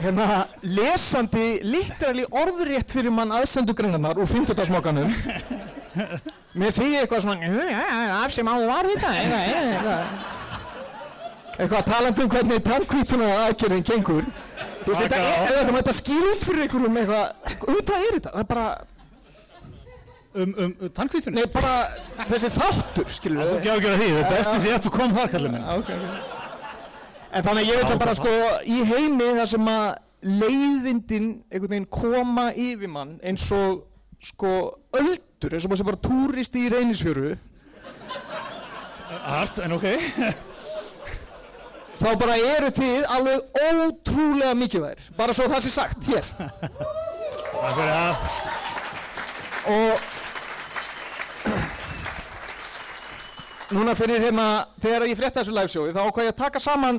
[0.00, 4.64] hérna lesandi literally orðrétt fyrir mann aðsendugreinarnar úr 50.
[4.70, 5.10] smokkanum
[6.58, 10.00] með því eitthvað svona "Jú, já, já, af sem áður var þetta eitthvað, eitthvað,
[11.58, 16.42] eitthvað talandi um hvernig tannkvítuna aðgerðin gengur þú veist þetta er, ef þetta skýr út
[16.48, 18.66] fyrir einhverjum eitthvað um hvað er þetta það er bara
[20.34, 21.38] Um, um, um tannkvítunni?
[21.38, 21.86] Nei, bara
[22.26, 25.12] þessi þáttur, skilur Þú ekki ágjör að því, það er besti sem ég eftir kom
[25.14, 25.68] þar, kallið minn.
[27.34, 28.32] En þannig að ég veit að bara sko
[28.70, 29.86] í heimi þar sem að
[30.24, 33.82] leiðindin einhvern veginn koma yfir mann eins og
[34.24, 34.52] sko
[34.96, 37.34] öldur, eins og maður sem bara túrist í reynisfjöru
[39.24, 39.84] Hart, en ok.
[42.00, 47.92] þá bara eru þið alveg ótrúlega mikilvægir bara svo það sé sagt hér Takk fyrir
[47.92, 48.14] það.
[49.74, 49.92] og
[53.74, 54.48] núna fyrir hérna
[54.80, 56.98] þegar ég frétta þessu live showi þá ákvað ég að taka saman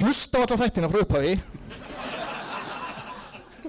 [0.00, 1.36] hlusta á alla þættina frá upphafi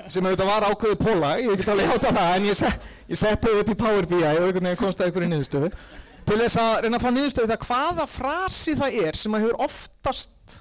[0.08, 3.52] sem auðvitað var ákveðið póla ég get alveg hjáta það en ég, set, ég setti
[3.52, 5.72] þau upp í Power BI og einhvern veginn komst að einhverju niðurstöðu.
[6.28, 9.62] Til þess að reyna að fá niðurstöðu það hvaða frasi það er sem að hefur
[9.68, 10.58] oftast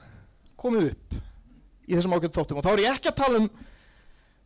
[0.59, 1.16] komið upp
[1.87, 2.61] í þessum ákveðið þáttum.
[2.61, 3.48] Og þá er ég ekki að tala um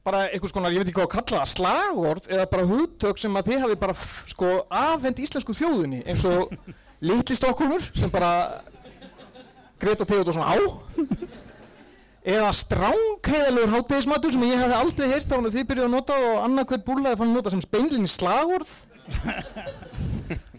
[0.04, 3.34] bara einhvers konar, ég veit ekki hvað að kalla það, slagorð eða bara hugtök sem
[3.36, 3.96] að þið hafi bara
[4.32, 6.54] sko afhend íslensku þjóðinni eins og
[7.04, 8.30] litli Stokkólmur sem bara
[9.80, 10.54] Greta Theodórsson á?
[12.20, 16.42] Eða stránkheiðalegur hátegismatur sem ég hefði aldrei heyrt á hann þið byrjuðu að nota og
[16.44, 18.74] annað hvert búrlaði fann að nota sem speinlinni slagorð.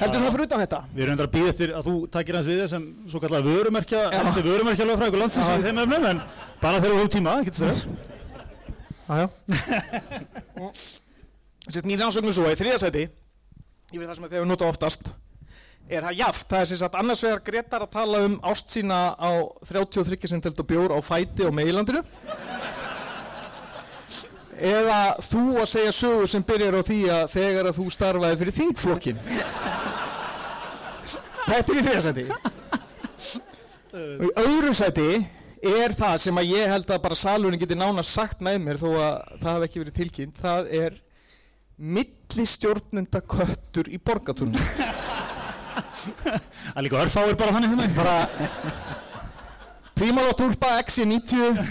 [0.02, 0.80] Heldur svona fyrir utan þetta?
[0.92, 4.02] Við erum endur að býða eftir að þú takir hans við þessum svo kallega vörumerkja,
[4.18, 5.54] eftir vörumerkja lögfræðingur landsins Já.
[5.54, 6.22] í þeim efnum, en
[6.64, 7.86] bara þegar við höfum tíma, ekkert stress.
[9.08, 9.28] Jájá
[11.70, 15.12] Sérst mín rannsóknu svo í þriðasæti ég veit það sem þeir nota oftast
[15.90, 19.00] er það jaft, það er sem sagt annars vegar Gretar að tala um ást sína
[19.18, 19.32] á
[19.68, 22.04] 33 centilda bjór á fæti og meilandinu
[24.62, 28.58] eða þú að segja sögur sem byrjar á því að þegar að þú starfaði fyrir
[28.60, 29.22] þingflokkin
[31.52, 32.26] Þetta er í þriðasæti
[33.92, 35.08] og í öðru sæti
[35.62, 38.88] er það sem að ég held að bara salurinn geti nánast sagt með mér þó
[38.94, 40.40] að það hafi ekki verið tilkynnt.
[40.42, 40.96] Það er
[41.82, 45.10] millistjórnenda köttur í borgatúrnum
[46.02, 47.96] Það er líka örfáir bara þannig þeim.
[47.98, 48.16] bara
[50.02, 51.62] Primalo Turpa XC90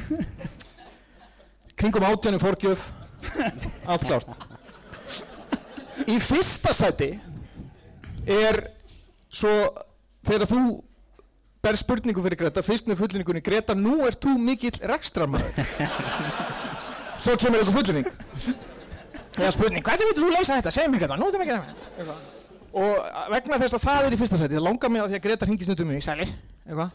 [1.81, 2.85] kringum átjánu fórgjöf
[3.89, 4.29] allt klárt.
[6.07, 7.11] Í fyrsta sæti
[8.31, 8.61] er
[9.31, 9.53] svo
[10.27, 10.63] þegar þú
[11.65, 15.53] ber spurningu fyrir Greta fyrst með fullinningunni Greta nú ert þú mikill rekstramæður
[17.21, 18.09] svo kemur einhver fullinning
[19.41, 20.73] eða spurning hvernig veitur þú leysa þetta?
[20.73, 22.40] Segð mér þetta, nú erum við ekki það
[22.77, 25.25] og vegna þess að það er í fyrsta sæti það langar mig að því að
[25.27, 26.33] Greta ringi stundum mig sælir,
[26.67, 26.91] eitthvað.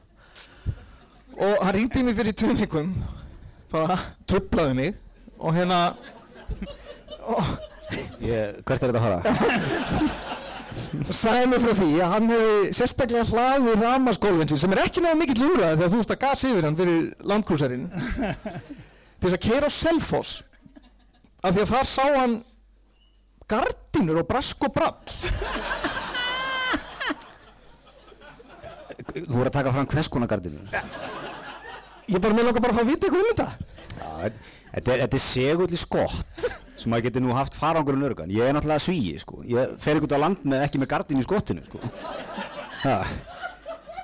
[1.35, 2.93] Og hann ringdi mig fyrir tveim vikum
[3.71, 3.97] bara
[4.29, 4.93] trublaði mig.
[5.39, 5.79] Og hérna
[7.35, 7.55] og
[8.25, 10.31] Ég, hvert er þetta að fara?
[11.15, 15.19] sagði mig frá því að hann hefði sérstaklega hlaðið ramaskólfin sín sem er ekki náðu
[15.21, 17.85] mikill úrraði þegar þú veist að gas yfir hann fyrir landkrúsarinn.
[19.19, 20.33] Til þess að keira á Selfoss.
[21.45, 22.35] Af því að þar sá hann
[23.49, 24.95] gardínur og brask og brall
[29.15, 30.60] Þú voru að taka fram hvers konar gardinu?
[32.10, 33.47] ég bara með langar bara að fá að vita eitthvað um þetta
[34.75, 38.29] þetta- er, þetta er segull í skott sem maður geti nú haft farangurinn örgan.
[38.29, 39.39] Ég er náttúrulega svíi, sko.
[39.47, 41.79] Ég fer ekki út á land með ekki með gardin í skottinu, sko.
[42.84, 42.97] Ha.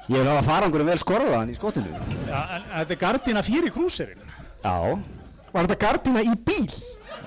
[0.08, 1.92] Ég vil hafa farangurinn vel skorðaðan í skottinu.
[2.30, 4.24] Já, en þetta er gardína fyrir krúserinn.
[4.64, 4.78] Já.
[5.52, 6.72] var þetta gardína í bíl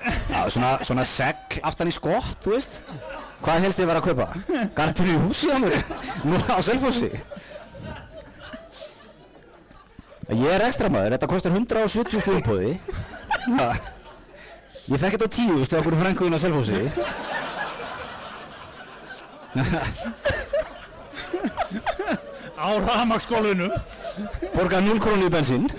[0.05, 2.81] Já, svona, svona segl aftan í skott, þú veist.
[3.45, 4.27] Hvað helst þið var að kaupa?
[4.77, 5.75] Gardinu í húsi á mér?
[6.25, 7.09] Nú á Selfossi?
[10.29, 12.71] Ég er ekstra maður, þetta kostar 170 stjórnbóði.
[14.85, 16.81] Ég fekk þetta á tíu, þú veist, okkur frænguðin á Selfossi.
[22.55, 23.69] Á rafmaksgólfinu.
[24.55, 25.69] Borga 0 krónu í bensín.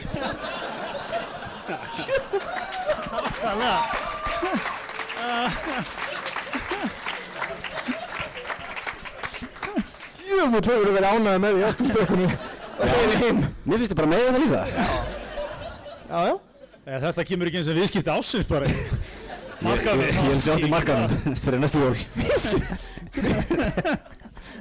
[10.27, 12.27] Jöfull hefur verið ánægð með því áttu stökkunni
[12.77, 14.61] og þeirri hinn Mér finnst þið bara með það líka.
[16.07, 16.35] Já, já
[16.87, 18.69] Eða, þetta kemur ekki eins og viðskipti ásins bara.
[18.71, 18.77] Ég,
[19.67, 20.05] Markaði.
[20.07, 21.09] ég, ég vil sjá til markanum
[21.43, 21.97] fyrir næstu jól.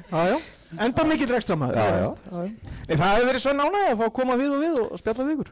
[0.10, 0.38] Já, já
[0.82, 2.10] Enda mikill ekstra maður Já, já.
[2.32, 5.28] Nei, það hefur verið svo ánægð að fá að koma við og við og spjalla
[5.28, 5.52] við ykkur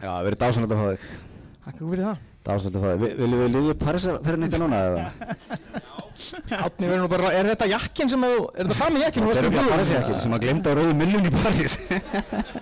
[0.00, 1.02] Já, það verður dásanlega að fá þig.
[1.66, 3.00] Takk fyrir það Dásanlega að fá þig.
[3.04, 5.04] Vi- Viljum við liðja Parísar fyrir eitthvað núna eða?
[6.14, 9.48] Átni verður nú bara, er þetta jakkin sem að, er þetta sami jakkin Það er
[9.48, 11.74] ekki Parísjakkin sem að glemta á rauðu miljón í París.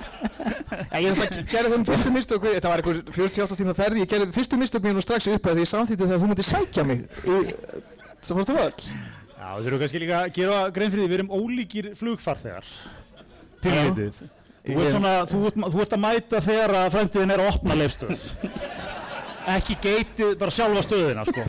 [1.02, 4.58] Ég þetta gerði þeim fyrstu mistök, þetta var einhver 48 tíma ferði, ég gerði fyrstu
[4.60, 7.38] mistök mér nú strax upp að því ég samþýtti þegar þú myndir sækja mig í,
[8.22, 8.88] sem fórstu öll.
[9.42, 12.72] Já, við þurfum kannski líka að gera grein fyrir því, við erum ólíkir flugfarþegar.
[13.62, 15.38] Þú ert, þú,
[15.74, 18.20] þú að mæta þegar að frændiðin er að opna leifstöð.
[19.50, 21.42] Ekki geitið bara sjálfa stöðina, sko.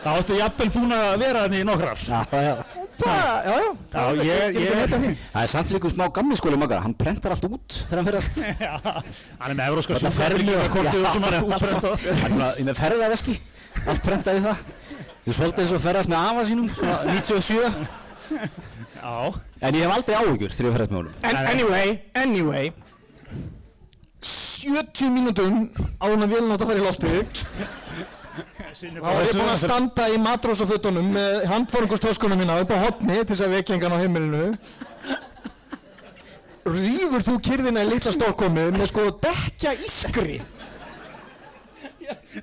[0.00, 2.04] þá ættu jafnvel búin að vera þannig í nokkrar.
[2.06, 2.54] Já, já.
[2.96, 3.72] Það, já, já.
[3.92, 7.76] Já, ég, Ég Það er samt líka smá gamli skóli maga, hann prentar allt út
[7.90, 8.38] þegar hann allt.
[8.66, 8.72] já,
[9.42, 12.06] hann er með Já, útbrendað.
[12.22, 13.36] Hann er með ferðaveski,
[13.84, 14.64] allt prentaði það.
[15.26, 17.92] Þú svolítið eins og ferðast með afa sínum, svona 97.
[18.96, 19.16] Já,
[19.60, 21.14] En ég hef aldrei áhyggjur þegar ég ferðast með honum.
[21.52, 22.72] Anyway, anyway
[24.26, 25.66] 70 mínútum
[26.00, 27.26] áður en vélun átt að fara í
[28.76, 33.22] sinni þá var ég búinn að standa í matrósafötunum með handfórungustöskunum mína upp á hotni
[33.22, 34.44] til þess að vekja engan á heimilinu.
[36.66, 40.40] Rýfur þú kyrðina í litla stórkomi með sko dekja ískri?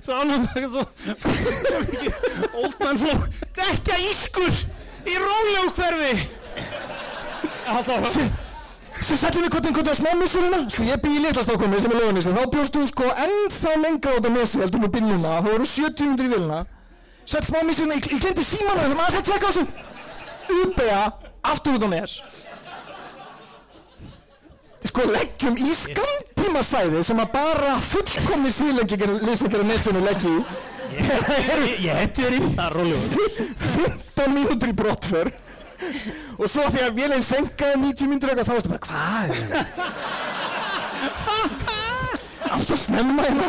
[0.00, 0.82] Svo annað það er svo
[2.60, 3.22] Old man flow
[3.56, 4.58] Dekja ískur
[5.08, 6.12] í rólegu hverfi
[7.72, 8.42] Alltaf
[9.02, 12.00] Svo sættum við hvernig hvernig á smámissurina Sko ég bý í litla stórkomi sem er
[12.00, 15.68] lögunissi Þá bjóst þú sko ennþá lengra út á mesi heldur með bíluna Þá voru
[15.72, 16.60] 70 minnur í vilna
[17.24, 19.64] Sett smámissurina, ég, ég glemdi símanu Það maður að tjekka á þessu
[20.64, 21.00] Ubea,
[21.50, 22.18] aftur út á nes
[24.84, 30.44] Sko leggjum í skamtímasæði sem að bara fullkomni síðleggjar á nesinu leggji í
[30.94, 33.28] Ég hetti þér inn Það er rólegu
[33.64, 35.32] 15 mínútur í brottför
[36.40, 39.62] og svo þegar vélinn senkaði 90 mínútur eitthvað þá varstu bara hvað er þetta?
[42.54, 43.48] Alltaf snemma hérna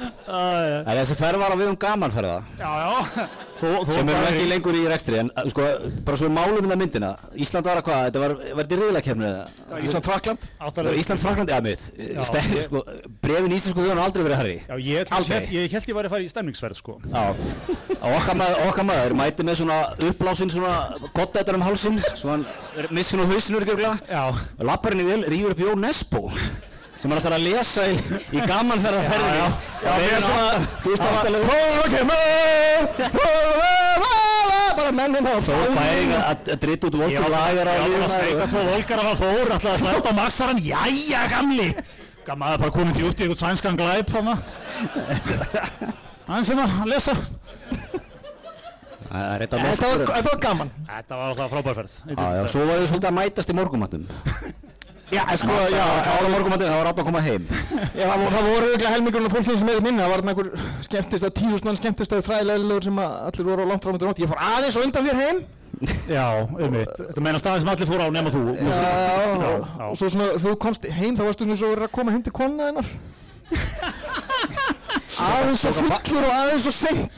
[0.00, 2.38] En þessi ferð var á við um gamanferða.
[2.56, 3.28] Já, já
[3.60, 5.66] sem eru ekki lengur í rekstri en sko,
[6.06, 9.28] bara svo málum um það myndina Ísland var að hvað, þetta var, var þetta riðlakefni
[9.30, 9.80] eða?
[9.86, 11.84] Ísland Frakland Áttalega- Ísland Frakland, ja mið
[12.66, 12.82] sko,
[13.24, 15.40] brefin íslensku þjóðan aldrei verið herri Já, ég, Aldrei.
[15.40, 16.96] ég, ég held ég væri að fara í stemningsverð sko.
[17.10, 17.24] Já,
[18.00, 20.74] og okkar maður, okkar maður mæti með svona uppblásin svona
[21.16, 22.46] gottættar um hálsin svo hann
[22.94, 24.24] missin á hausinu örgjörgla Já.
[24.30, 26.24] Og lappar henni vel, rýfur upp Jón Nesbó
[27.00, 27.94] sem hann ætlar að lesa í,
[28.36, 29.46] í gamanferðarferðinni Já,
[29.84, 30.48] já, með með svona,
[30.84, 31.44] þú veist, áttalega
[34.76, 38.44] bara mennin þá Þó bæring að að drita út volkum var lagar á var sveika
[38.44, 41.68] og- tvo volgar af að Þór ætlaði að slæta á maxaran Jæja gamli.
[42.26, 44.08] Gammaði bara komið því út í eitthvað sænskan glæp
[46.30, 47.14] Aðeins hérna að lesa.
[49.10, 49.72] Það er þetta var,
[50.28, 50.68] var gaman.
[50.86, 54.04] Þetta var alltaf frábærferð Já, já, svo var þið svolítið að mætast í morgumatnum
[55.10, 57.46] Já, sko, Já, já, klára morgumatnum, það var átt að koma heim
[57.98, 60.50] Já, það, það voru auðvitað helmingurinn af fólkinu sem er minni, það var einhver
[60.86, 64.10] skemmtist að tíðust mann skemmtist að fræðilegilegur sem að allir voru á langt frá myndir
[64.10, 64.22] nótt.
[64.22, 65.40] Ég fór aðeins og undan þér heim.
[66.10, 68.62] Já, um mitt Þetta meina staðin sem allir fóru á nema þú Já,
[69.40, 69.50] já.
[69.88, 72.34] og svo svona, þú komst heim, þá varstu svona svo verið að koma heim til
[72.36, 72.86] konna þennar.
[75.30, 77.12] aðeins svo fullur og aðeins seint.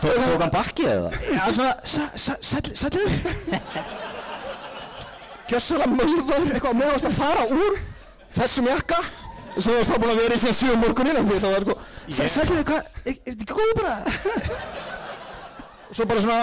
[0.00, 1.10] Tó- Tók hann bakkið eða?
[1.30, 1.72] Já, svona,
[2.84, 4.08] sætlir
[5.50, 7.78] Gjössalega mölvaður, eitthvað með varst að fara úr
[8.36, 9.00] þessum jakka.
[9.56, 11.74] Sem varst þá búin að vera í síðan 7 morgunin af því það var sko,
[12.30, 13.96] sætlir eitthvað, er er þetta ekki góð bara?
[15.90, 16.40] og svo bara svona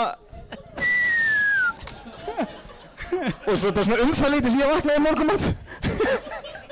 [3.48, 5.44] og svo þetta svona umfælítið því að vaknaði morgumat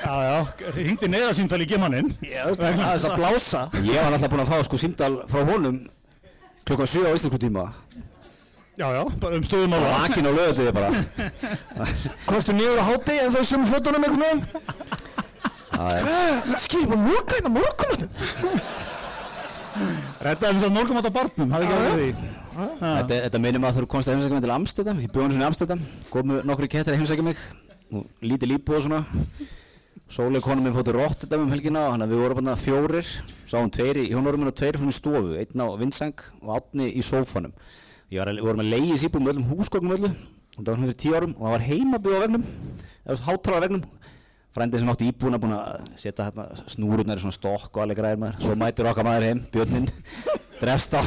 [0.05, 0.35] Já, já,
[0.75, 3.61] hringdi neðarsýmtal í gemaninn það er þess að blása.
[3.87, 5.79] Ég var náttúrulega búinn að fá sko símdal frá honum
[6.67, 7.63] klukkan 7 á íslensku tíma
[8.75, 10.89] Já, já, bara um stöðum á Vakin á löðuði bara.
[12.29, 14.41] Komstu niður á hátegi en þau sem fötunum einhvern veginn?
[15.75, 18.09] Hvað, skilur bara moka hérna morgumatin
[20.23, 23.65] Reddaði þess að morgum átt á barnum, hafði ekki að verið í Þetta, þetta maður
[23.67, 24.99] að þú komst að heimsækja mig til Amsterdam.
[25.03, 25.81] Ég bjóði svona í Amsterdam.
[26.07, 27.41] Komu nokkru kettir að heimsækja mig.
[27.91, 29.01] Og Lítið líbúð og svona.
[30.15, 33.11] Sóleg konu minn fóttu Rotterdam um helgina og við vorum bara fjórir.
[33.51, 35.35] Sáum tveir í hjónorum minn og tveir fyrir í stofu.
[35.35, 37.51] Einn á vindseng og átni í sófanum
[38.13, 40.11] var að, við vorum að leiði síbúð með öllum húsgögnum öllu.
[40.55, 42.43] Og það var hann fyrir tíu árum og það var heimabíð á vegnum
[43.05, 43.87] eða hátalara vegnum
[44.55, 48.21] frændið sem átti íbúna búin að setja hérna snúrurnar í svona stokk og alveg græðir
[48.21, 48.37] maður.
[48.45, 49.89] Svo mætir okkar maður heim, björnin
[50.61, 51.01] drefst á,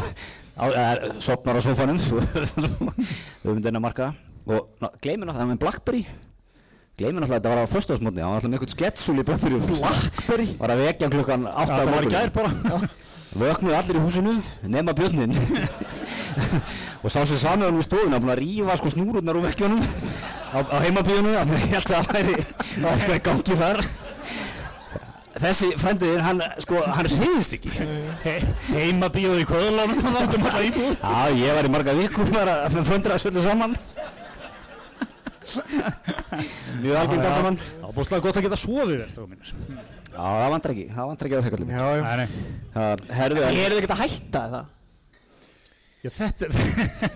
[0.60, 4.10] á eða sopnar á sofanum við myndum inn að marka.
[4.48, 6.04] Og ná, gleymir náttúrulega það með Blackberry.
[6.98, 10.48] Gleymir náttúrulega að þetta var á föstudagmótni það var náttúrulega með eitthvað sketsúl í Blackberry.
[10.60, 12.50] Var að vekja klukkan 8 Það var í gær bara
[13.36, 14.34] Vöknuðu allir í húsinu,
[14.72, 15.34] nema björnin
[17.02, 20.58] og sá sem sami hann úr stofuna, búin að rífa sko snúrurnar úr vekkjónum á,
[20.64, 23.82] á heimabíðinu, þannig að ég held að það væri eitthvað í gangi þar.
[25.38, 27.70] Þessi frendiðin, hann, sko, hann reyðist ekki.
[28.24, 28.32] He
[28.72, 32.50] Heima bíóð í köðlánum Það áttum alltaf íbúð Já, ég var í marga vikur þar
[32.56, 33.76] að föndra að svöldu saman.
[36.82, 37.60] Mjög algengt allt saman.
[37.60, 41.12] Það var búinlega gott að geta sofið þér, stakka mínir Já, það vantar ekki, það
[41.12, 41.70] vantar ekki að það fekallum.
[41.70, 44.74] já, já Herðu, en er þið ekkert að hætta það?
[45.98, 46.56] Já, þetta er,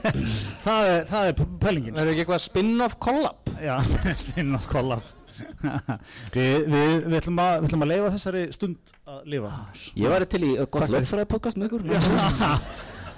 [0.64, 1.96] það er, það er pælingin.
[1.96, 3.52] Verður ekki eitthvað spin-off collab?
[3.62, 3.74] Já,
[4.26, 5.10] spinn-off collab.
[6.34, 9.52] við, við, við, ætlum að, við ætlum að leifa þessari stund að lifa.
[10.02, 11.86] Ég væri til í gott lögfræði podcast með ykkur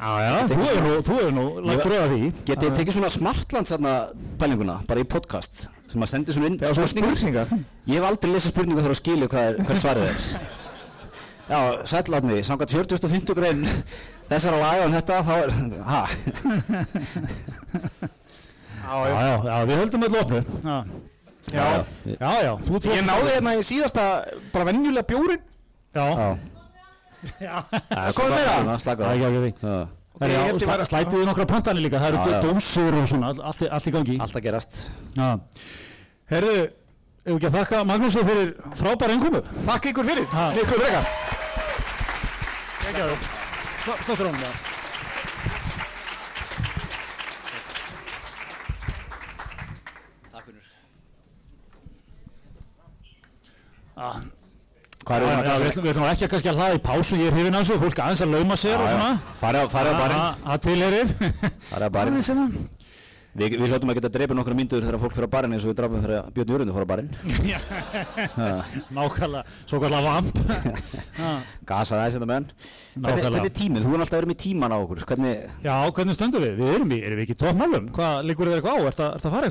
[0.04, 2.32] Já, já, þú hefur nú, þú hefur nú lagt röða því.
[2.44, 3.70] Getið þið tekið svona smartland
[4.42, 7.52] pælinguna, bara í podcast sem að sendi svona inn Já, svona spurningar.
[7.86, 10.16] Ég hef aldrei lesað spurningu þar að skilja hvað er, hvert svarið er.
[11.44, 11.58] Já,
[11.90, 13.64] sætlaðni, samkvæmt 4050 grein
[14.30, 15.50] þessara laga um þetta, þá er,
[15.84, 16.02] ha?
[18.84, 20.40] Já, já, já, við höldum öll opnu.
[20.64, 20.78] Já,
[21.52, 21.64] Já.
[22.08, 22.52] já, já,
[22.88, 24.04] Ég náði hérna í síðasta
[24.54, 25.42] bara venjulega bjórin.
[25.94, 26.06] Já,
[27.40, 27.60] Já,
[28.32, 28.80] með það.
[28.82, 29.76] Slaka já, já, já,
[30.14, 30.26] já.
[30.26, 32.18] Já, Það ég er held ég já, væri- slætið í nokkra pantanir líka, það eru
[32.54, 34.18] dósir og svona, allt, allt í gangi.
[34.20, 34.76] Allt að gerast
[35.16, 35.38] Já.
[36.30, 36.54] Herðu,
[37.24, 39.42] ef ekki að þakka Magnúsi fyrir frábæra einkomu.
[39.66, 40.26] Takk ykkur fyrir.
[40.32, 40.46] Ha.
[40.54, 41.04] Miklu frekar.
[42.84, 43.00] Ekki
[44.04, 44.54] Sláttur honum það.
[50.32, 50.62] Takk fyrir
[53.96, 54.93] Ah, Hvað Já, er já,
[55.60, 58.00] við ætlum, við ekki að að hlaða í pásu, ég er hrifin af þessu, fólk
[58.04, 59.10] aðeins að lauma sér og svona.
[59.42, 59.66] Farið á
[60.00, 60.22] barinn.
[60.46, 61.06] Það tilherir.
[61.68, 62.16] Farið á barinn.
[63.34, 65.70] Við, við hljóttum að geta dreipið nokkra myndur þegar fólk fyrir á barinn eins og
[65.72, 67.08] við drafum þegar Björn Jörgundur fór á barinn.
[68.94, 70.36] Nákvæmlega, svo kallar vamp.
[71.66, 72.46] Gasaði aðeins þetta með hann
[72.94, 73.82] Hvernig, er tíminn?
[73.82, 75.02] Þú er alltaf verið með tíman á okkur.
[75.10, 76.54] Hvernig, Já, hvernig stöndum við?
[76.60, 77.88] Við erum, í, erum við ekki í toppmálum?
[77.96, 78.86] Hvað, liggur þér eitthvað á?
[78.92, 79.50] Ert að, ert að fara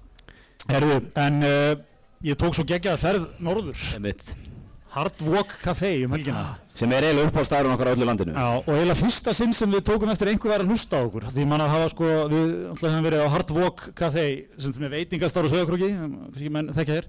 [0.70, 1.74] Herðu, en uh,
[2.22, 3.78] ég tók svo geggjað ferð norður.
[4.92, 6.42] Hard Walk Café um helgina.
[6.76, 9.86] Sem er eiginlega uppáhaldstæðurinn okkar á öllu landinu Já, og eiginlega fyrsta sinn sem við
[9.88, 11.26] tókum eftir einhver væri að hlusta á okkur.
[11.32, 14.26] Því mann að hafa sko, við ætlaðum höfum verið á Hard Walk Café,
[14.60, 17.08] sem er veitingastar og sögurkróki, kannski menn þekkja þér.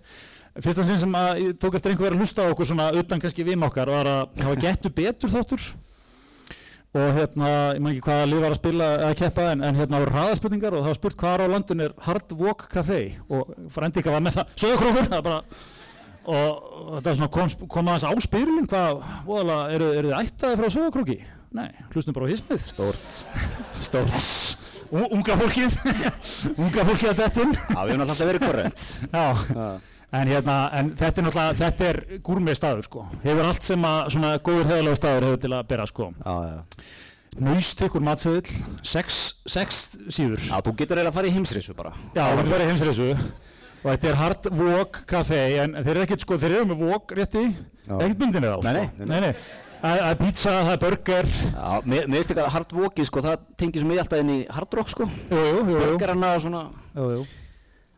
[0.64, 3.48] Fyrsta sinn sem að tók eftir einhver væri að hlusta á okkur svona utan kannski
[3.48, 5.68] vinn okkar var að hafa getur betur þáttur.
[6.94, 10.02] Og hérna, ég maður ekki hvaða lið var að spila eða keppa en, en hérna
[10.04, 13.00] voru hraðaspurningar og það var spurt hvar á landinu er Hard Walk Café
[13.34, 15.40] og Frendika var með það, sögurkrókur, það er bara
[16.24, 16.52] og
[17.00, 21.18] þetta svona kom, kom aðeins á spyrling hvað, voðalega, eru, eru þið ættaði frá sögurkróki?
[21.54, 22.70] Nei, hlustum bara á hismið
[24.14, 24.30] yes.
[24.94, 25.76] U- unga fólkið.
[26.62, 27.56] Unga fólkið að þetta inn.
[27.58, 28.84] Já, við erum alltaf verið korrent.
[29.10, 29.26] Já,
[30.14, 34.12] en hérna en þetta er náttúrulega, þetta er gúrmið staður sko, hefur allt sem að
[34.16, 36.12] svona góður heðalegu staður hefur til að bera sko.
[36.22, 36.60] Já, já.
[37.44, 38.52] Naustykkur matseðill,
[38.86, 39.80] sex, sex
[40.14, 40.38] síður.
[40.46, 41.96] Já, þú getur eiginlega að fara í heimsreisu bara.
[42.14, 43.08] Já, það verður heimsreisu.
[43.84, 47.12] Og þetta er Hard Walk Café en þeir eru ekkert sko, þeir eru með walk
[47.18, 47.42] rétti
[47.90, 49.08] ekkert myndinni þá Nei, sko.
[49.10, 49.20] nei, nei.
[49.26, 49.34] nei,
[49.84, 51.28] Það er pizza, það er burger.
[51.44, 54.30] Já, mér mér finnst líka að hard walkið sko, það tengir svo mikið alltaf inn
[54.32, 55.08] í hard rock sko.
[55.34, 56.62] Jú, jú, jú, Burgerana og svona.
[56.96, 57.26] Jú, jú.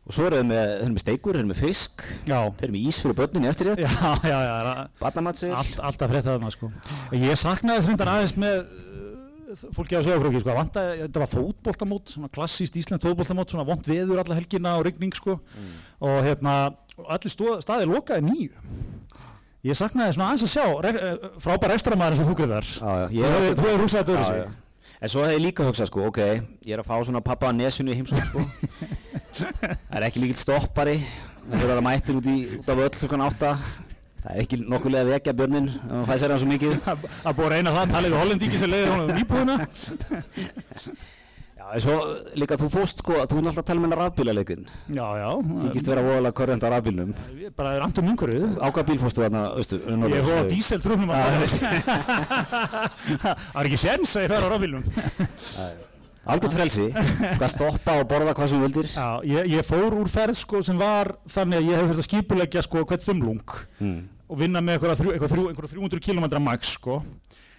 [0.05, 2.97] Og svo eru þeir með, steikur, þeir eru með fisk Já, Þeir eru með ís
[3.01, 6.69] fyrir börnin í eftir rétt já, já, já, það Barnamatsir allt, alltaf frétta þarna sko.
[7.17, 10.53] Ég saknaði þess reyndar aðeins með uh, fólki á sögurkróki sko.
[10.59, 15.15] Vandaði, þetta var fótboltamót, svona klassíst íslensk fótboltamót, svona vond veður alla helgina og rigning
[15.17, 15.39] sko.
[16.05, 16.53] og hérna,
[17.07, 18.51] allir stóð, staði lokaði nýju.
[19.65, 22.69] Ég saknaði svona aðeins að sjá re, uh, frábær ekstramæður eins og þú greiðar.
[23.09, 24.61] Þú hefur- hefur húsað þetta öðru sig.
[25.01, 26.21] En svo hef ég líka hugsað sko, ok,
[26.61, 28.45] ég er að fá svona pappa að nesunu í heimsókn sko
[29.35, 30.97] Það er ekki mikill stoppari
[31.45, 33.49] Það þurfa að vera mættir út, í, út af öll klukkan átta
[34.25, 37.35] Það er ekki nokkulega að vekja björnin ef maður fæsir hann svo mikið Að að
[37.37, 39.55] búið að reyna það, talið við hollendíki sem leiðir honum nýbúðina.
[41.55, 41.93] Já, en svo
[42.41, 44.65] líka þú fóst sko, þú er alltaf að tala með hennar rafbílaleikin
[44.97, 45.29] Já, já.
[45.61, 47.13] Þykist vera voðalega korrent á rafbílnum
[47.57, 48.59] bara er andum umhverfið.
[48.61, 51.19] Á hvað bíl fórstu þarna, austu, Ég fór á díseltrúnum að
[53.21, 54.89] Það er ekki sens að ég fer á rafbílnum.
[56.25, 56.87] Algjört frelsi,
[57.37, 58.87] hvað stoppa og borða hvað sem þú vildir.
[58.89, 62.07] Já, ég, ég fór úr ferð sko sem var þannig að ég hef þurft að
[62.09, 63.99] skipuleggja sko hvert þumlung mm.
[64.31, 67.03] og vinna með einhverja, þrjú, einhverja, þrjú, einhverja 300 km max sko.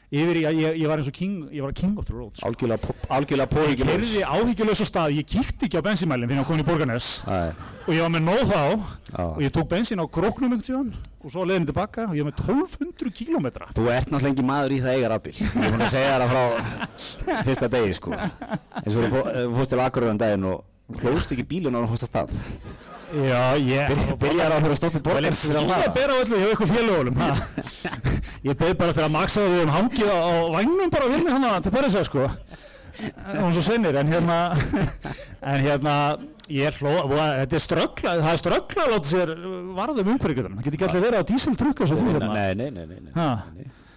[0.07, 2.37] Yfir í að ég, ég var eins og king, ég var king of the road
[2.39, 2.47] sko.
[2.47, 6.51] Algjörlega, pó- algjörlega Ég kerði áhyggjulegs á stað, ég kíkti ekki á bensínmælinn fyrir að
[6.51, 7.09] koma í Borgarnes.
[7.27, 9.25] Og ég var með nóð þá Já.
[9.27, 10.93] og ég tók bensín á gróknum einhvern tíðan
[11.27, 14.75] og svo leiðin tilbaka og ég var með 1200 km Þú ert náttúrulega ekki maður
[14.77, 15.35] í það eiga rafbíl.
[15.43, 18.13] Ég er búin að segja það frá fyrsta degi sko.
[18.15, 21.91] Eins og þú fó- eh, til Akureyri um daginn og hlóst ekki bílun á hann
[21.91, 22.37] fórst að stað.
[23.17, 26.71] Já, ég Byrj- Byrjar á stoppa í borgar Ég er bera á öllu hjá ykkur
[26.71, 27.17] félögunum.
[27.19, 27.35] Ha.
[28.47, 30.19] Ég beð bara fyrir að maksa að við höfum hangið á,
[30.55, 32.29] vagnum bara að vinna hann til Parísa sko.
[33.37, 34.39] Hún svo sennir en hérna
[35.51, 35.95] en hérna
[36.53, 39.33] ég hló þetta er ströggla það er ströggla að láta sér
[39.77, 42.29] varðum umhverjum það geti ekki allir verið á díseltrukk og svo þú hérna?
[42.37, 43.13] Nei, nei, nei, nei, nei.
[43.17, 43.29] Ha.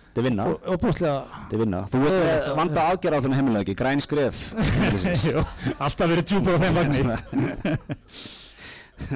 [0.09, 1.79] Þetta er vinna, og, og bústlega þetta er vinna.
[1.85, 4.39] Þú ert með vanda aðgerða á þennan heimilega ekki, græn skref.
[5.29, 5.43] Jú,
[5.77, 7.01] alltaf verið djúpur á þeim vagni.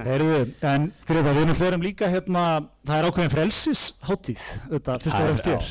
[0.06, 0.38] Heyrðu,
[0.70, 2.44] en Greta, við náttúrulega erum líka hérna
[2.84, 5.68] það er ákveðin frelsisháttíð þetta fyrst og er- fremst þér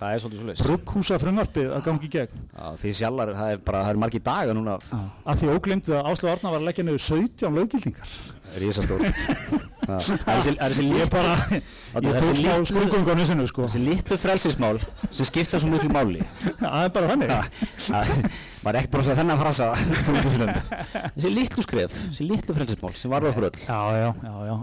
[0.00, 2.44] það er svolítið svolítið brugghúsa frumvarpið að gangi í gegn.
[2.82, 4.78] Því sjallar, það er bara, það er margir dagar núna.
[5.24, 8.16] Af því óglemt að Áslu Arna var að leggja niður 17 löggildingar.
[8.54, 9.02] Rísastórt
[9.84, 11.00] Það er þessi- er litlu-
[12.14, 12.42] er þessi
[13.50, 13.64] sko.
[13.66, 14.78] Þessi litlu frelsismál
[15.10, 16.22] sem skipta svo miklu máli.
[16.62, 17.32] Það er bara þannig.
[17.84, 18.12] Það
[18.64, 19.66] var ekki bara að þennan frasa
[21.14, 23.58] Þessi litlu skref, þessi litlu frelsismál sem var okkur öll.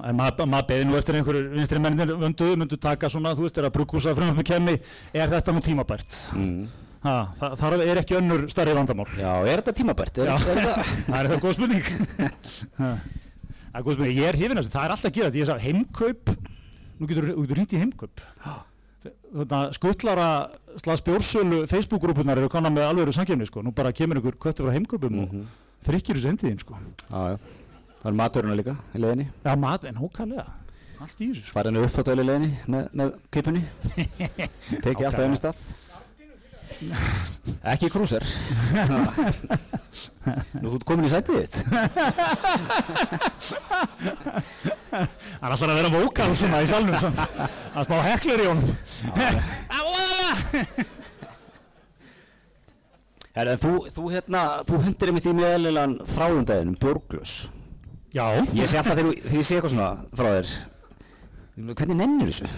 [0.09, 3.55] En maður mað beði nú eftir einhverju vinstri mennir vönduðu, myndu taka svona, þú veist,
[3.55, 4.73] þegar brugghúsa frumvarpið kemni,
[5.15, 6.17] er þetta nú tímabært?
[6.35, 6.63] mm.
[7.01, 9.07] Ha, það, það er ekki önnur starri vandamál.
[9.17, 10.19] Já, er þetta tímabært?
[10.21, 10.83] Er, er þetta...
[11.07, 11.87] það er það góð spurning
[12.77, 15.49] það er góð spurning, ég er af þessu það er alltaf að gera þetta, ég
[15.49, 16.33] sagði heimkaup
[17.01, 18.21] nú getur þú ringt í heimkaup
[19.73, 20.27] skuttlara
[20.77, 23.63] slags bjórsölu Facebook-grúpunar eru konar með alveg samkjöfni sko.
[23.65, 25.41] nú bara kemur einhver köttur frá heimkaupum Mhm.
[25.41, 26.77] og þrykkir þessu endiðin sko.
[27.09, 27.39] Já
[28.01, 30.45] Það er maturina líka í leiðinni já, mat, en hókallega
[31.05, 31.41] allt í þessu.
[31.43, 31.51] Sko.
[31.53, 33.63] Svarinu upptáttaðli leiðinni með, með kipunni?
[34.85, 35.57] Tekið alltaf einu stað?
[37.71, 38.23] Ekki krúser.
[40.61, 41.55] Nú þú ert komin í sætið þitt.
[44.91, 47.21] Það er alltaf að vera vókal svona í salnum það
[47.83, 48.69] er smá heklar í honum.
[53.31, 57.35] Herra, þú, þú, hérna, þú hundir einmitt í mjög eðlilegan þráðundæðinum, bjórglös
[58.11, 58.25] já,
[58.57, 60.49] Ég sé alltaf þegar ég sé eitthvað svona frá þér
[61.51, 62.47] Hvernig nennir þessu?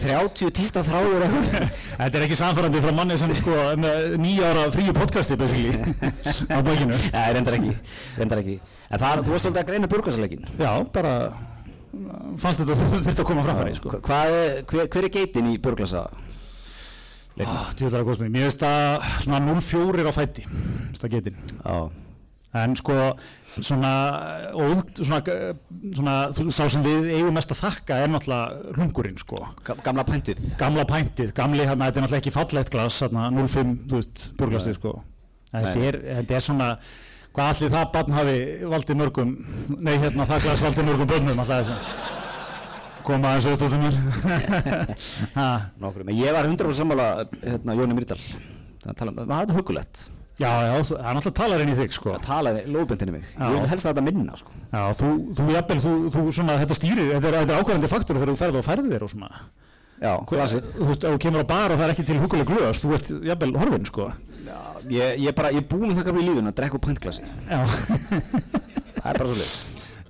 [0.00, 4.94] 30 tísta þráður þetta er ekki samfærandi frá manni sem sko er með nýjára fríu
[4.96, 5.76] podcasti basically
[6.48, 7.76] á bókinu Nei, reyndar ekki,
[8.16, 8.56] reyndar ekki
[8.90, 11.14] En það, þú varst svolítið að greina bjórglasleikin já, bara
[12.40, 13.94] fannst þetta þurfti að koma framfæri sko.
[13.98, 16.04] Er, hver, hver er geitin í bjórglasa?
[17.40, 18.22] Ah, er það.
[18.28, 21.38] Mér það svona 0-4 á fæti, finnst það getinn.
[21.64, 21.76] Já,
[22.58, 22.94] En sko,
[23.62, 23.90] svona,
[24.58, 25.20] old, svona,
[25.94, 26.14] svona,
[26.50, 29.38] sá sem við eigum mest að þakka er náttúrulega hlungurinn, sko.
[29.68, 30.40] ga- gamla pæntið.
[30.58, 34.74] Gamla pæntið, gamli, hérna, þetta er náttúrulega ekki fallegt glas, hérna, 0,5, þú veist, björglasið,
[34.80, 34.96] sko.
[35.52, 36.68] Þetta er, þetta er svona,
[37.38, 38.36] hvað allir það barn hafi
[38.74, 39.32] valdið mörgum,
[39.78, 42.18] nei, hérna, það glas valdið mörgum börnum, alltaf þess
[43.06, 43.94] koma aðeins út út um mér.
[45.38, 47.06] En ég var 100% sammála
[47.42, 48.18] hérna, Jóni Myrdal.
[48.84, 50.08] Það hafði þetta hugulegt
[50.40, 52.12] Já, já, það er náttúrulega talarinn í þig, sko.
[52.14, 53.42] Það talaði lóðbendinni mig Já.
[53.44, 54.54] Ég vil helst að þetta minna sko.
[54.70, 58.20] Já, þú, þú jafnvel, þú, þú svona, þetta stýrir, þetta er, þetta er ákvæðandi faktor
[58.20, 59.42] þegar þú ferð og færði þér og svona.
[60.00, 62.48] Já, glasið Þú veist, ef þú kemur á bar og það er ekki til huguleg
[62.48, 64.06] glöðast, þú ert jafnvel horfinn, sko.
[64.88, 67.60] Ég, ég, bara, ég búin það gamla í lífun að drekka úr pæntglasi Já,
[68.96, 69.58] Það er bara svo leis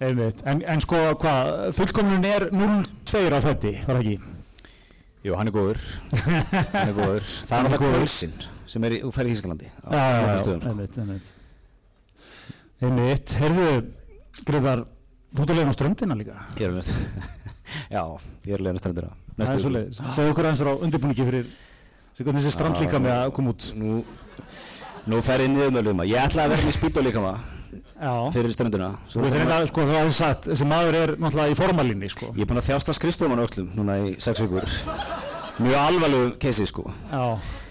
[0.00, 0.44] einmitt.
[0.48, 4.16] En, en sko, hvað, fullkomnun er 0-2 á fætti, var það ekki?
[5.26, 5.82] Jú, hann er góður
[6.22, 8.08] Hann er góður
[8.70, 10.00] Það sem er í, þú ferð í Þískalandi á já,
[10.38, 10.70] stöðum, sko.
[10.70, 11.30] einmitt, einmitt.
[13.40, 13.70] Heyrðu,
[14.46, 14.82] Greðar,
[15.34, 16.36] þú ert að leiðin á ströndina líka.
[16.54, 16.86] Ég er alveg
[17.96, 18.02] Já,
[18.46, 19.88] ég er að strandina Það er svo leið.
[20.14, 21.50] Segðu okkur aðeins frá undirbúningi fyrir,
[22.20, 23.66] hvernig þessi strand líka með að koma út.
[23.80, 23.98] Nú,
[25.10, 27.56] nú fer ég niður með luma Ég ætlaði að vera með spýt og líka maður
[28.00, 28.12] Já.
[28.34, 32.30] fyrir veit þetta, sko, það er sagt, þessi maður er náttúrulega í formalínni, sko.
[32.32, 34.66] Ég er búin að þjásta skrifstofan á öllum núna í sex vikur
[35.60, 36.86] Mjög alvarlegu keisi sko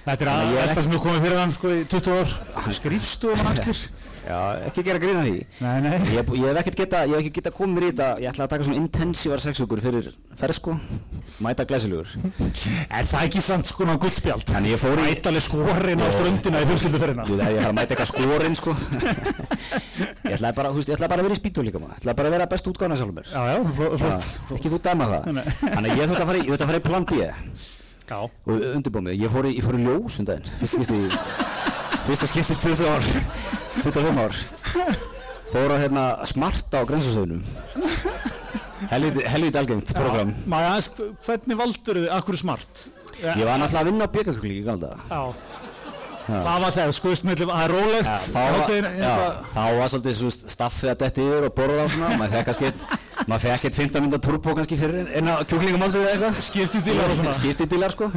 [0.05, 2.37] þetta er að að er besta sem er komið fyrir hann sko í 20 ár.
[2.79, 3.87] Skrifstofan axlir.
[4.29, 5.37] Já, ekki gera grína því.
[5.63, 5.93] Nei, nei.
[6.13, 8.09] Ég, ég hef ekkert geta, ég hef ekki geta komið í þetta.
[8.21, 10.75] Ég ætla að taka svona intensívar sex vikur fyrir þær sko.
[11.41, 12.11] Mæta glæsilegur.
[12.91, 14.45] Er það ekki samt sko náðu guldspjald?
[14.51, 17.95] Þannig ég fór í Ættaleg skorin á ströndina í fjölskylduferðina það er ég að mæta
[17.95, 18.75] eitthvað skorinn sko.
[20.29, 21.95] Ég ætlaði bara, þú veist, ég ætlaði bara að vera í spýtu líka maður.
[21.95, 23.31] Ég ætlaði bara að vera best útgáðan sjálfur mér.
[23.33, 24.29] Já, já, flott,
[24.59, 25.29] Ekki þú dæma það.
[25.63, 27.23] Þannig að að ég þurfti að fara í plan B
[28.09, 31.09] Já, og undirbúið mig, ég fór í, ég fór í ljós um fyrsta skipti í,
[32.07, 33.09] fyrsta skipti í 20 ár,
[33.83, 34.39] 25 ár,
[35.51, 37.43] fór að hérna smarta á grensasöðunum,
[38.89, 40.33] helviti, helviti algengt program.
[40.49, 40.89] maður aðeins,
[41.27, 42.87] hvernig valdur þið, akkur smart?
[43.19, 44.65] Ég var náttúrulega að vinna á byggarkjökli í.
[44.65, 45.21] Já.
[46.29, 48.09] Hvað var það, skoðist með, það er rólegt.
[48.09, 49.13] Já, þá, var, hádeginu, já,
[49.53, 52.99] þá var svolítið svo staffið að detti yfir og borða á svona, maður fekk kannski,
[53.29, 56.41] maður fekk eitt 15 minúta turbo kannski fyrir eina kjúklingumaldið eða eitthvað.
[56.49, 57.35] Skiptidílar og svona.
[57.37, 58.09] Skiptidílar sko.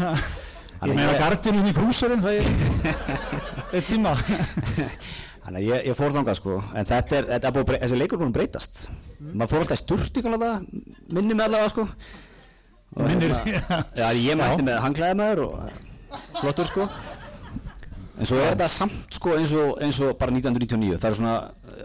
[0.83, 4.17] Ég meina gardinu í krúsarinn, það er eitt tíma
[5.43, 7.97] Þannig að ég, ég fór þangað sko, en þetta er, þetta er búið, að þessi
[7.99, 8.83] leikur er búin að breytast.
[9.33, 10.69] Maður fór alltaf í sturti kannan það,
[11.19, 11.87] minni með allavega sko.
[12.93, 16.87] Og Minnir, hérna, Já, ég mætti með hanglaði maður og flottur sko.
[18.23, 21.33] En svo er þetta samt sko eins og, eins og bara 1999, það er svona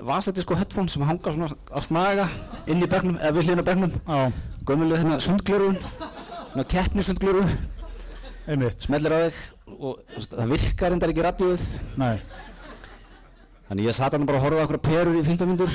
[0.06, 2.28] vasætti sko headphone sem hanga svona á snaga
[2.70, 3.96] inn í bekknum, eða við hlýðin á bekknum.
[4.06, 4.20] Já,
[4.68, 5.80] Gömulegu hérna sundglurun,
[6.52, 7.50] svona keppnisundglurun,
[8.52, 8.86] einmitt.
[8.86, 9.40] Smellir á þig
[9.78, 11.66] og það virkar endar ekki radíuð.
[12.04, 12.18] Nei,
[13.68, 15.74] Þannig ég satt hann bara að horfa okkur perur í 15 minnur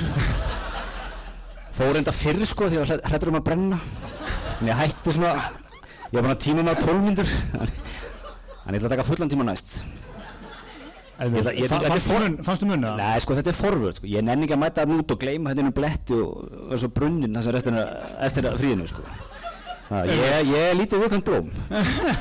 [1.73, 3.77] fór enda fyrr sko því að hrættur um að brenna.
[4.61, 5.33] En ég hætti svona
[6.13, 7.67] ég var að tíma með 12 myndur en
[8.73, 12.37] ég ætla að taka fullan tíma næst Ég, ætla- ég- þetta er fannstu for- mun,
[12.43, 12.95] fannstu mun eða?
[12.97, 15.51] Nei sko þetta er forvörð sko ég nenni ekki að mæta það út og gleyma
[15.55, 17.93] inn um bletti og, og brunnin það sem restin er
[18.27, 19.05] eftir fríinu sko
[20.09, 21.47] ég, ég er lítið viðkvæmt blóm.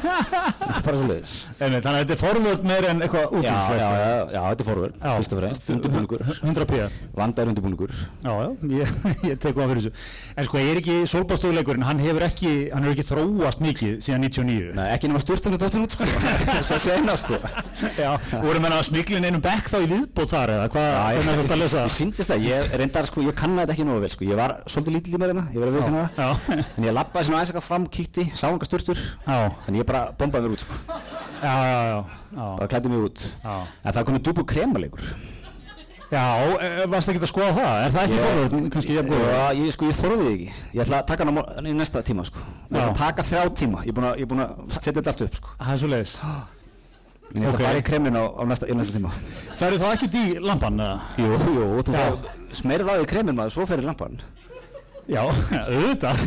[0.83, 4.21] Bara svo leiðis Þannig að þetta er forvörd meir en eitthvað já, útlýslegt já, já,
[4.33, 5.11] já, þetta er forvörð Já.
[5.19, 6.21] fyrst og fremst, undirbúningur.
[6.43, 6.73] 100 p
[7.17, 7.91] vandar undirbúningur.
[8.23, 8.87] Já, já, ég,
[9.31, 9.93] ég tek hvað fyrir þessu.
[10.37, 14.73] En sko, er ekki sólbástofuleikurinn, hann hefur ekki hann hefur ekki þróast mikið síðan 99
[14.79, 16.05] Nei, ekki nema sturtan og dottin út sko.
[16.09, 17.35] Þetta er sena sko.
[17.99, 18.11] Já,
[18.43, 21.49] voru menna að smiklin einum bekk þá í viðbót þar eða hvað, hvernig er að
[26.83, 26.95] Ég
[27.53, 28.99] það, í mér að það eitthvað fram, kíkti, sá enga sturtur.
[29.27, 30.75] Já, En ég bara bombaði mér út sko,
[31.43, 32.05] já, já, já,
[32.35, 32.57] já.
[32.59, 33.19] bara klæddi mig út.
[33.45, 35.03] En það komið djúbu kremaleikur.
[36.13, 36.25] Já,
[36.61, 37.85] e, varst ekki að skoða það?
[37.87, 39.23] Er það ekki forvörð, kannski ég góð?
[39.33, 40.49] Já, ég sko, ég þorði því ekki.
[40.77, 42.43] Ég ætla að taka hann í næsta tíma sko.
[42.69, 45.39] Ég ætla að taka þrjá tíma, ég er búin að, að setja þetta allt upp
[45.41, 45.55] sko.
[45.63, 46.15] Það er svo leiðis.
[47.33, 49.15] Ég ætla að fara í kremin á, á næsta, í næsta tíma.
[49.57, 50.85] Færðu þá ekki í lampan?
[51.17, 52.05] Jú, jú, þú Já.
[52.13, 52.29] fá
[52.61, 54.21] smerð á því kremin maður, svo fer í lampan
[55.11, 56.21] Já, auðvitað.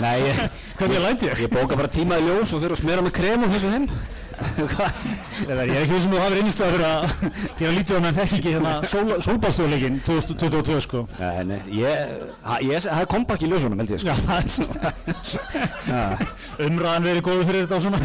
[0.00, 0.38] Nei, ég,
[0.78, 1.42] Hvernig læti ég?
[1.44, 3.88] Ég bóka bara tíma í ljós og fyrir að smera með krem og þessu?
[4.34, 7.04] Eða, ég er ekki vissum að þú hafið einnigstað fyrir að
[7.60, 11.04] ég er lítið á meðan þekk ekki hérna sól, sólbástofuleikin 2022 sko.
[11.20, 11.60] Nei,
[12.42, 14.48] það er kompakk í ljósunum held ég sko Já, það er
[15.28, 15.44] svo.
[16.66, 17.98] Umræðan verið góður fyrir þetta og svona.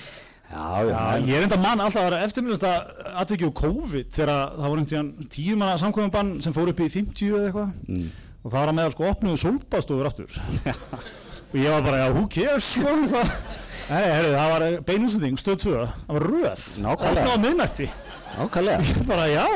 [0.50, 4.32] Já, já, Já, ég er enda mann alltaf að vera eftirminnast að úr COVID þegar
[4.34, 7.72] það voru einhvern tíðan tíu manna samkominbann sem fór upp í 50 eða eitthvað.
[7.86, 8.08] Mm.
[8.40, 10.40] og það var að meðal sko opnuðu sólbástofur aftur.
[11.50, 12.66] Og ég var bara, já, who cares.
[13.90, 15.72] Nei, herri, það var beinúsending, stöð 2,
[16.06, 16.66] það var röð.
[16.84, 17.24] Nákvæmlega.
[17.24, 17.88] opnað á miðnætti.
[18.38, 19.46] Ákvæmlega ég bara, já,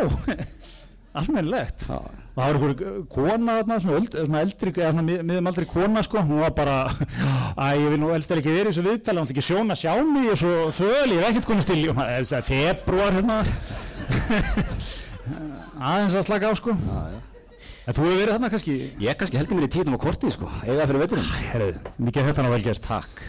[1.15, 1.87] almennilegt.
[1.87, 2.24] Já.
[2.35, 6.03] Það var einhver kona þarna, svona, öld, svona eldri, eða svona mið, miðum aldrei kona
[6.07, 9.29] sko, hún var bara að ég vil nú elst ekki verið í þessu viðtali, hann
[9.29, 12.01] ætla ekki að sjóna sjá mig og svo föl, ég hef ekkert komið stil og
[12.01, 13.39] það er februar hérna.
[15.95, 16.75] Aðeins að slaka á sko.
[17.85, 18.75] En þú hefur verið þarna kannski?
[19.05, 20.51] Ég kannski heldur mér í tíðnum á kortið sko.
[20.65, 22.87] Eiga fyrir herrið, mikið þetta ná vel gert.
[22.87, 23.25] Takk.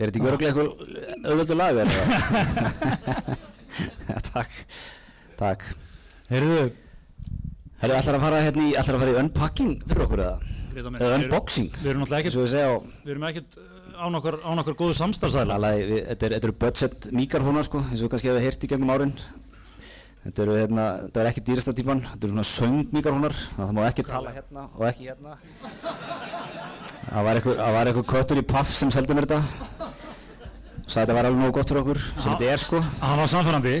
[0.00, 3.38] Er þetta ekki öruglega eitthvað auðvöldu lag eða?
[4.32, 4.56] Takk.
[5.38, 5.64] Takk.
[6.30, 6.70] Heyrðu,
[7.80, 10.56] Herru, ætlar að fara hérna í, ætlar að fara í unpacking fyrir okkur eða?
[10.70, 14.18] Eða unboxing við erum náttúrulega Eins ekkert við segja á við erum ekkert uh, án
[14.18, 18.30] okkar, án okkar góðu samstarfsæla þetta, er, þetta eru budget mikrofónar sko, eins og kannski
[18.30, 19.14] hefur heyrt í gegnum árin.
[20.20, 24.04] Þetta eru hérna, þetta er ekki dýrasta típan, þetta eru svona söngmikrofónar, það má ekki
[24.04, 25.38] tala hérna og ekki hérna.
[27.06, 29.88] Það var einhver, það var einhver köttur í Puff sem seldi mér þetta.
[30.84, 32.84] Sæði þetta var alveg nógu gott fyrir okkur, sem þetta er sko.
[33.00, 33.74] hann var samfærandi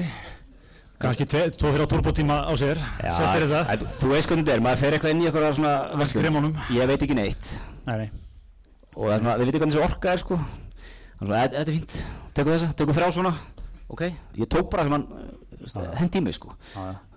[1.00, 4.80] kannski 2-3 turbotíma á sér sett fyrir það en þú veist hvernig þetta er, maður
[4.82, 5.74] fer eitthvað inn í eitthvað svona.
[6.20, 6.56] Kremunum.
[6.76, 7.50] Ég veit ekki neitt
[7.86, 8.08] nei, nei.
[8.94, 10.40] og það er svona, við veitum hvernig þessi orka er sko.
[11.20, 11.96] Er svona, "Þetta- er fínt,
[12.34, 13.34] tekur þessa, tekur þrjá svona,
[13.88, 14.02] ok.
[14.36, 15.06] Ég tók bara sem hann
[15.98, 16.54] hendi í mig sko.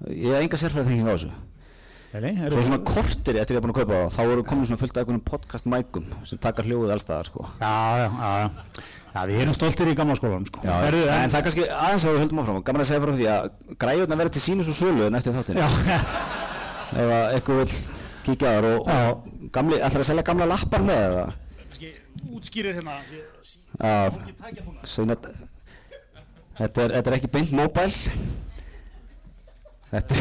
[0.07, 1.31] Ég hef enga sérfræðið á þessu.
[2.13, 4.67] Nei, Svo eru- svona kortir eftir ég hef búin að kaupa það, þá voru komin
[4.69, 7.45] svona fullt af einhvern podcast mækum sem taka hljóðið allstaðar sko.
[7.57, 7.71] Já,
[8.03, 8.49] já, já, já.
[9.13, 10.61] Já, við erum stoltir í gamla skólanum, sko.
[10.65, 12.61] Já, Herðu, en það er kannski aðeins að við höldum áfram.
[12.65, 13.49] Gaman að segja frá því að
[13.83, 15.61] græjurna verða til sínus og sölu en eftir þáttinu.
[15.61, 15.69] Já,
[17.03, 17.67] Ef að eitthvað vil
[18.23, 21.33] kíkja þar og, og gamli, ætlar að selja gamla lappar með það.
[21.73, 21.89] kannski
[22.37, 22.97] útskýrir hérna.
[23.81, 23.93] Já,
[26.57, 27.97] þetta, er, þetta er ekki beint mobile.
[29.93, 30.15] Þetta,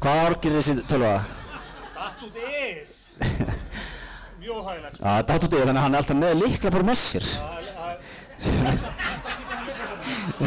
[0.00, 1.08] hvaða orgir er þessi tölva?
[1.92, 2.92] Datt út eð.
[4.40, 5.00] Mjög hægilegt.
[5.02, 7.26] Já, datt út í þannig að hann er alltaf með líkla bara með sér.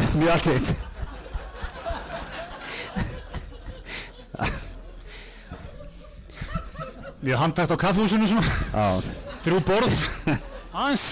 [0.18, 0.72] Mjög allt veit.
[7.22, 8.50] Mjög handtakt á kaffehúsinu svona.
[8.74, 8.86] Já,
[9.46, 9.94] Þrjú borð.
[10.82, 11.06] Aðeins.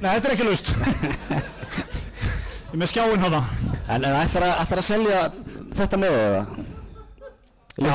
[0.00, 0.72] Nei, þetta er ekki laust.
[2.70, 3.44] Ég með skjáinn hátta.
[3.90, 5.22] en, en ætlar, að, ætlar að selja
[5.76, 6.69] þetta með það?
[7.78, 7.94] Já,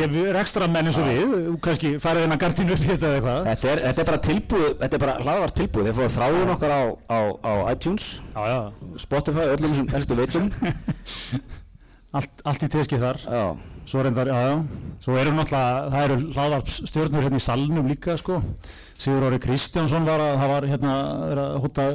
[0.00, 1.34] ég, er ekstra menn eins og við.
[1.62, 3.50] Kannski farið inn að gardínu upp í þetta eða eitthvað.
[3.50, 5.90] Þetta er, þetta er bara tilbúið, þetta er bara hlaðvart tilbúið.
[5.90, 6.82] Þeir fóðu þráðun okkar á,
[7.12, 8.58] á, á iTunes, Já, já.
[9.04, 10.50] Spotify, öllum sem helstu veitum.
[12.14, 13.18] Allt, allt í teski þar.
[13.26, 13.44] Já,
[13.90, 14.92] Svo reyndar, já, já.
[15.02, 18.38] Svo eru náttúrulega, það eru hlaðvarpsstjörnur hérna í salnum líka, sko.
[18.96, 20.94] Sigur Óri Kristjánsson var að, það var hérna,
[21.32, 21.86] er að hóta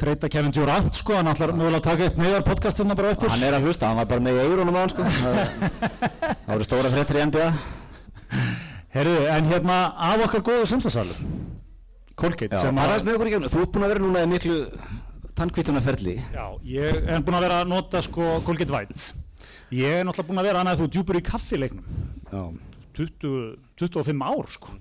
[0.00, 1.14] treyta Kevin Durant, sko.
[1.18, 3.30] Hann ætlar mögulega að taka eitt neðar podcast hérna bara eftir.
[3.30, 5.06] hann er að hlusta, hann var bara með í eirunum á hann sko.
[5.06, 5.38] Það
[6.44, 7.48] það voru stóra fréttir í NBA.
[8.94, 9.78] Herðu, en hérna
[10.10, 11.32] af okkar góðu samstagssalum.
[12.14, 13.50] Colgate, Já, sem fara aðeins með okkur í gegnum.
[13.50, 14.58] Þú ert búinn að vera núna í miklu
[15.38, 16.14] tannkvítunarferli.
[16.34, 16.44] Já,
[16.76, 19.08] ég er búinn að vera að nota, sko, Colgate White.
[19.74, 21.88] Ég er náttúrulega búinn að vera annað þú djúpur í kaffileiknum.
[22.30, 22.44] Já.
[22.94, 24.76] 20, 25 ár sko.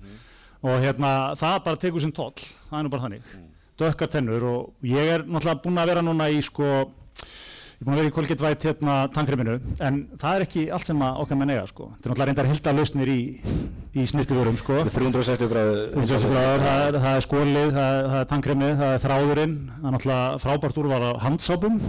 [0.63, 2.37] og hérna það bara tekur sinn toll,
[2.69, 3.31] það er nú bara þannig
[3.79, 7.95] dökkar tennur og ég er náttúrulega búinn að vera núna í sko ég er búinn
[7.95, 11.39] að vera í Colgate White hérna tankreminu en það er ekki allt sem að okkar
[11.41, 11.89] menn eiga sko.
[11.89, 13.19] Þetta er náttúrulega reyndar hilda lausnir í,
[13.97, 14.79] í snirtivörum sko.
[14.87, 19.59] 360 gráðu 360 gráður, það það er skólið, það það er tankremið, það er þráðurinn,
[19.73, 21.79] það er náttúrulega frábært úrvar á handsápum.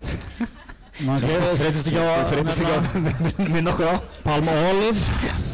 [1.00, 1.22] Það?
[1.56, 2.76] Þreytist ekki á ekki á
[3.54, 3.94] minn okkur á.
[4.20, 5.48] Palma Olive,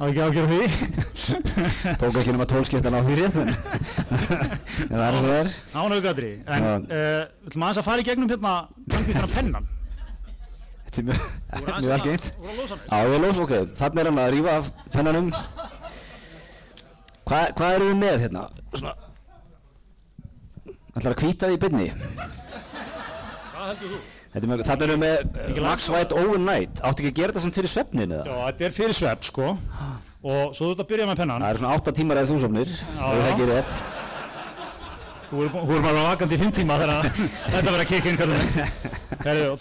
[0.00, 0.60] á ekki ágjör því.
[2.00, 3.36] Tók ekki nema tólskiptan á því rétt
[4.90, 8.30] En það er það er Án auðgatri, en við ætlum aðeins að fara í gegnum
[8.32, 8.54] hérna
[8.90, 9.68] tankvítina pennan.
[10.86, 11.20] Þetta er mjög
[11.84, 12.86] mjög algengt Þú voru að losa mig.
[12.90, 15.28] Já, ég lós, ok, þannig er hann að rífa af pennanum
[17.30, 18.46] Hvað hva eru við með hérna?
[18.74, 18.94] Svona
[20.96, 21.86] Ætlar að hvíta því í byrni
[23.52, 24.00] Hvað heldur þú?
[24.30, 26.82] Erum við með uh, Max White Overnight.
[26.86, 28.26] Áttu ekki að gera þetta samt fyrir svefnin eða?
[28.28, 29.48] Já, þetta er fyrir svepp sko.
[30.20, 31.42] Og svo þú ert að byrja með pennan.
[31.42, 33.30] Það eru svona 8 tímar eða þú sofnir Ef það já.
[33.30, 33.74] ekki er rétt
[35.30, 37.08] Þú er, er bara vakandi í 5 tíma þegar
[37.54, 38.18] þetta verður að kikka inn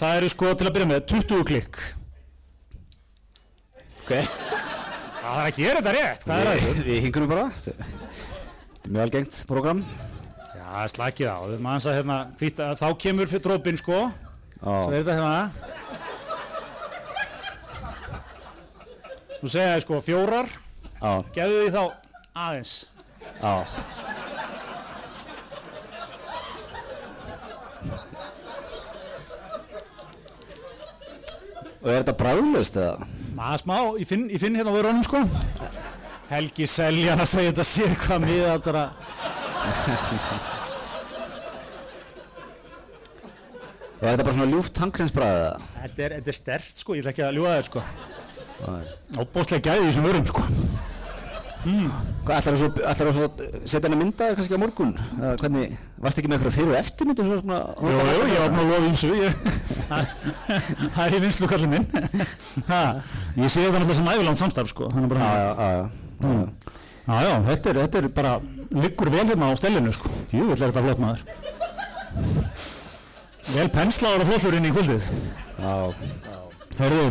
[0.02, 1.82] það eru sko til að byrja með 20 klikk.
[4.04, 4.14] Ok.
[4.14, 6.80] Það er að gera þetta rétt, hvað er það?
[6.90, 7.50] Við, hingurum bara.
[7.66, 9.84] Þetta er mjög algengt program.
[10.58, 11.38] Já, slakið á,
[11.90, 14.08] hérna þá kemur fyrir drópin sko
[14.60, 15.52] Er þetta hérna?
[19.40, 20.50] Þú segja þið sko fjórar,
[21.00, 21.84] já, gefðu því þá
[22.36, 22.74] aðeins.
[23.40, 23.54] Já.
[31.80, 33.08] Og er þetta bræðlust eða?
[33.40, 35.24] Maður smá, ég finn, ég finn hérna á vörunum sko.
[36.30, 38.84] Helgi Seljan að segja þetta sé hvað miða þetta
[43.89, 45.56] Og er þetta bara svona ljúft tankrensbræð eða?
[45.84, 47.84] Þetta er, þetta er stert sko, ég ætla ekki að ljúga þér sko
[48.60, 48.84] Nei.
[49.24, 50.46] Óbóðslega gæði í þessum vörum sko
[51.60, 54.94] Hvað, ætlar þú að setja henni mynda kannski á morgun?
[55.20, 57.58] Eða hvernig, varst ekki með eitthvað fyrir og eftirmyndum svona svona?
[57.84, 59.40] Jú, jú, ég var búin að lofa ímsu ég-
[60.96, 61.86] Það er í vinslu kallið minn
[62.70, 62.80] ha,
[63.36, 65.68] Ég sé það náttúrulega sem æviland samstarf sko Þannig bara Já, já, já,
[66.24, 66.80] já.
[67.10, 68.32] Já, já, þetta er, þetta bara,
[68.80, 70.12] liggur vel hérna á stellinu, sko.
[70.30, 71.24] Jú, vil er þetta flott maður.
[73.50, 75.04] Vel penslaður og flottur inn í kvöldið.
[75.60, 75.74] Já,
[76.80, 77.06] Herðu,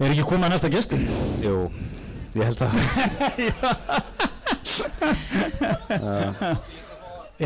[0.00, 1.02] er ekki komað næsta gestur?
[1.44, 1.56] jú,
[2.34, 2.70] ég held að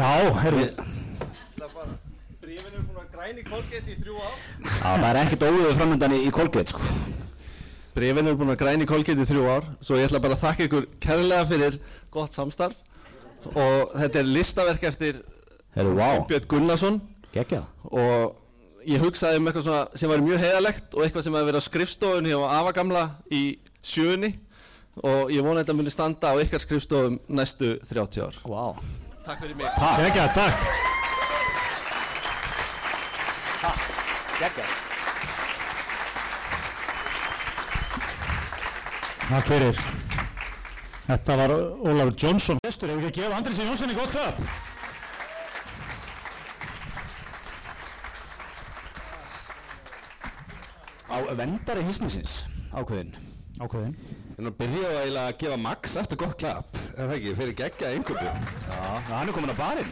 [0.00, 0.06] Já,
[0.40, 0.66] herðu,
[2.40, 4.36] Brífin er búin að græni kolgeti í þrjú ár.
[4.64, 6.82] Já, það er ekkert óviðu framöndan í, í Colgate, sko.
[7.94, 10.66] Brefin er búin að græni kolgeti í þrjú ár svo ég ætla bara að þakka
[10.68, 11.78] ykkur kærlega fyrir
[12.14, 12.76] gott samstarf
[13.50, 15.18] og þetta er listaverk eftir
[15.74, 15.96] Herru,
[16.28, 17.00] Björn Gunnarsson
[17.34, 17.62] geggja.
[17.90, 18.36] og
[18.86, 21.68] ég hugsaði um eitthvað svona sem var mjög heiðalegt og eitthvað sem hefði verið á
[21.68, 23.42] skrifstofunni og afa gamla í
[23.84, 24.32] sjöunni
[25.04, 28.40] og ég vona að þetta muni standa á ykkar skrifstofum næstu 30 ár.
[28.44, 28.64] Vá.
[29.24, 29.68] Takk fyrir mig.
[30.00, 30.56] Gekja, takk.
[34.40, 34.64] Geggja.
[39.30, 39.80] Takk fyrir.
[41.10, 41.52] Þetta var
[41.84, 42.58] Ólafur Jónsson.
[42.64, 44.69] Gestur, hefur ekki að gefa Andrisi Jónssoni gott klapp?
[51.10, 52.44] Á vendari hismisins,
[52.74, 53.12] ákveðin.
[53.60, 53.96] Ákveðin.
[54.38, 57.56] En að byrja á eiginlega að gefa Max eftir gott klapp, er það ekki, fyrir
[57.58, 58.32] geggja einhverju.
[58.70, 58.80] Já,
[59.10, 59.90] hann er komin á barinn.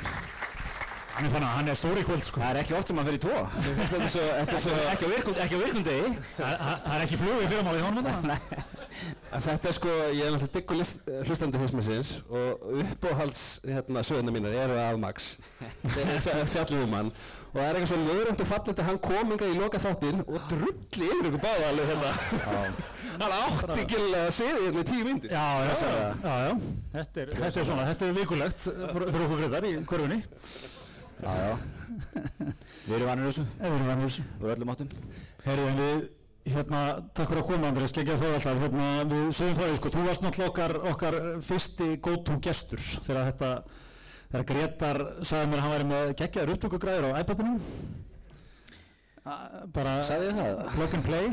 [1.19, 2.39] Hann er fann að hann er stóri kvöld, sko.
[2.39, 3.39] Það er ekki oft sem hann fer í tvo.
[3.67, 6.11] Þetta er svo, þetta er svo, Ekki á virkund, ekki á virkundegi.
[6.37, 8.37] Það það- það er ekki flug í fyrramálið honum þetta.
[9.35, 14.55] að þetta er sko, ég er náttúrulega diggur hlustandi hismisins og uppáhalds hérna söguna mínar
[14.63, 15.27] eru að Max.
[16.55, 17.13] Fjallið um hann
[17.49, 20.25] og það er eitthvað svo löðrönd og fallandi að hann kom inga í loka þáttinn
[20.25, 22.11] og drulli yfir ykkur báða alveg hérna.
[23.23, 25.33] hann átti gillega sviðið hérna í tíu myndir.
[25.33, 25.95] Já, já, já,
[26.25, 26.59] já, já.
[26.93, 30.21] Þetta er, þetta er svona, þetta er vikulegt fyrir fyrir okkur greiðar í körfunni.
[31.19, 31.57] Já, já.
[32.89, 34.25] Við erum vanir þessu, við erum vanur þessu.
[34.39, 34.93] úr öllum áttum.
[35.45, 36.05] Herðu, en við,
[36.53, 36.83] hérna,
[37.17, 40.25] takk fyrir að koma, Andrés, geggja þau alltaf, hérna, við sögum því, sko, þú varst
[40.25, 41.19] náttúrulega okkar, okkar
[41.49, 43.51] fyrsti go-to gestur þegar þetta,
[44.33, 47.59] þegar Gretar sagði mér að hann væri með geggjaður upptökugræður á iPadinum.
[49.29, 49.97] A- Bara
[50.75, 51.27] plug and play.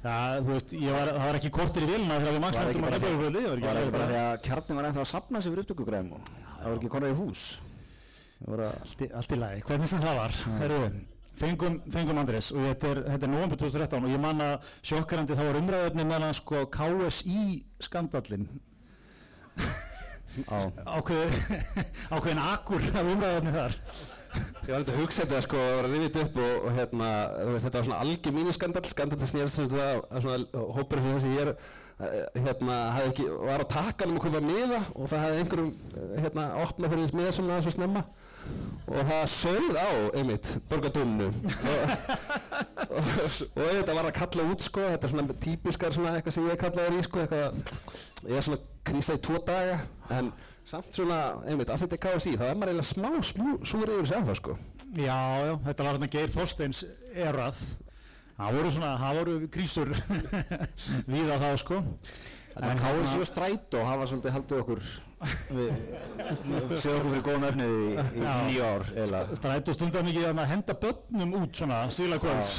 [0.00, 2.98] Já, þú veist, var, það var ekki kortir í vilna þegar við maksnættum að bara
[3.00, 3.30] því- hefða
[3.60, 6.30] það var ekki bara því að kjarnin var ennþá að sapna sig fyrir upptökugræðum og
[6.30, 7.42] það var ekki konar í hús.
[8.48, 10.78] Allt í, lagi, hvernig sem það var Herru,
[11.36, 15.36] fengum, fengum Andrés og þetta er, þetta er november 2013 og ég man að sjokkarandi
[15.36, 17.44] þá var umræðöfni meðan sko KSI
[17.84, 18.48] skandallin.
[20.86, 23.76] Ákveðin akkur af umræðöfni þar.
[24.30, 27.10] Ég var eitthvað að hugsa þetta sko, að vera rifið upp og, og hérna,
[27.48, 31.16] veist, þetta var svona algjör míniskandall, skandall það snýrst sem þetta að svona hópur sem
[31.16, 35.24] þessi ég er eh, hérna, hafði ekki, var á takkanum að koma miða og það
[35.24, 38.04] hafði einhverjum eh, hérna, opnað fyrir miða sem það svo snemma
[38.90, 41.94] og það sögð á einmitt borgadunnu og,
[42.90, 43.10] og,
[43.54, 46.62] og þetta var að kalla út sko, þetta er svona típiskar svona eitthvað sem ég
[46.64, 49.78] kallaði í sko, eitthvað ég er svona krísa í tvo daga
[50.16, 50.32] en
[50.70, 54.16] samt svona, einmitt, af þetta KSI þá er maður eiginlega smá smú, súr yfir þessu
[54.18, 54.56] ennþá sko.
[54.98, 56.82] Já, já, þetta var hérna Geir Þorsteins
[57.14, 57.62] erað.
[58.40, 59.92] Það voru svona, það voru krísur
[61.12, 61.80] víða þá sko.
[62.60, 64.84] En KSI og Strætó hafa svolítið haldið okkur
[65.20, 65.72] við,
[66.80, 68.30] séð okkur fyrir góðan efnið í, í Já.
[68.46, 72.54] nýju ár eða Strætó stundar mikið að henda börnum út svona síðla kvölds.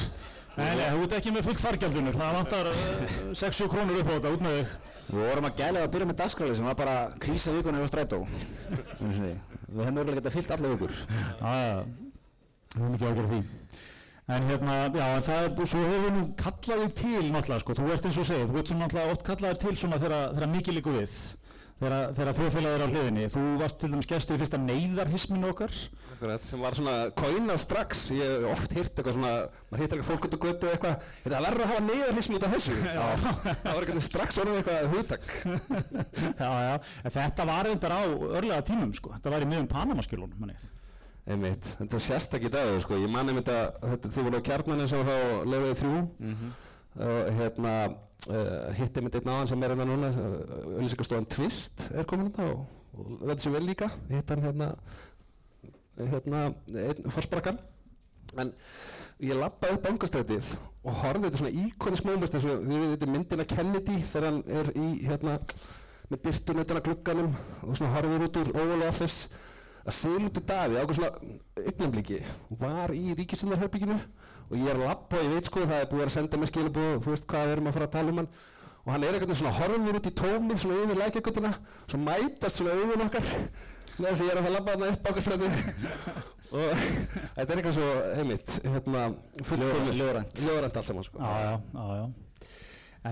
[0.52, 4.32] Nei, þú ert ekki með fullt fargjaldunur, það vantar uh, 6-7 krónur upp á þetta,
[4.36, 4.74] út með þig.
[5.12, 9.14] Við vorum að gæla að byrja með dagskrálið sem var bara krísa vikunni á Einu
[9.16, 9.32] sinni.
[9.72, 10.94] Við hefum mögulega getað fyllt allar vikur.
[11.40, 11.82] Já,
[12.76, 13.40] við höfum ekki ágjörð því.
[14.32, 17.74] En hérna, já, en það er, svo hefur við nú kallað þig til náttúrulega, sko,
[17.80, 20.78] þú ert eins og segið, þú ert svona náttúrulega oft kallaðir til svona þegar mikið
[20.78, 21.16] líku við,
[21.82, 23.26] þegar, þjóðfélagið er á hliðinni.
[23.32, 25.78] Þú varst til dæmis gestur í fyrsta neyðarhisminu okkar.
[26.14, 29.32] Akkurat, sem var svona kóinað strax, ég hef oft hýrt eitthvað svona,
[29.70, 32.36] maður hýttir eitthvað fólk út á götu eða eitthvað, þetta er verður að hafa neyðarlism
[32.38, 32.76] út af þessu.
[32.82, 35.32] það var eitthvað strax orðið eitthvað hugtak.
[36.42, 40.38] já, já, en þetta var reyndar á örlega tímum, sko, þetta var í miðum Panamaskjölunum,
[40.38, 40.58] manni.
[41.22, 44.88] Einmitt, þetta er sérstakki dagur sko, ég man einmitt að þetta, þú voru á kjarnanum
[44.90, 46.00] sem var þá leifið þrjú
[46.96, 52.30] og hérna uh, hitt einmitt einn aðan sem er hérna núna, auðvitað Twist er komin
[52.30, 52.64] þetta og,
[52.96, 54.72] og verður sér vel líka, hitt hann hérna,
[55.98, 56.42] hérna,
[56.84, 57.60] einn forsprakkan,
[58.38, 58.52] en
[59.22, 63.06] ég lappaði upp angastrætið og horfði þetta svona íkonisk moment eins og þið veit þetta
[63.06, 65.38] er myndina Kennedy þegar hann er í hérna
[66.12, 67.32] með byrtun utan að glugganum
[67.62, 69.30] og svona horfður út úr Oval Office.
[69.82, 71.12] Að Sigmundur Davíð á einhver svona
[71.58, 72.18] augnambliki
[72.60, 73.96] var í ríkistundarherbygginu
[74.52, 76.50] og ég er að lappa og ég veit sko það er búið að senda mér
[76.52, 78.30] skilabóð þú veist hvað við erum að fara að tala um hann.
[78.82, 81.52] Og hann er eitthvað svona horfður út í tómið svona yfir lækjagötuna
[81.86, 83.28] svo mætast svona augun okkar
[83.92, 85.54] með þess að ég er að fara að lappa þarna upp ákastrætið
[86.56, 89.04] og þetta er eitthvað svo heimitt hérna
[89.46, 90.42] fullkomið- Ljóðrænt.
[90.46, 91.22] ljóðrænt allt saman sko.
[91.22, 92.10] Já, já, já, já.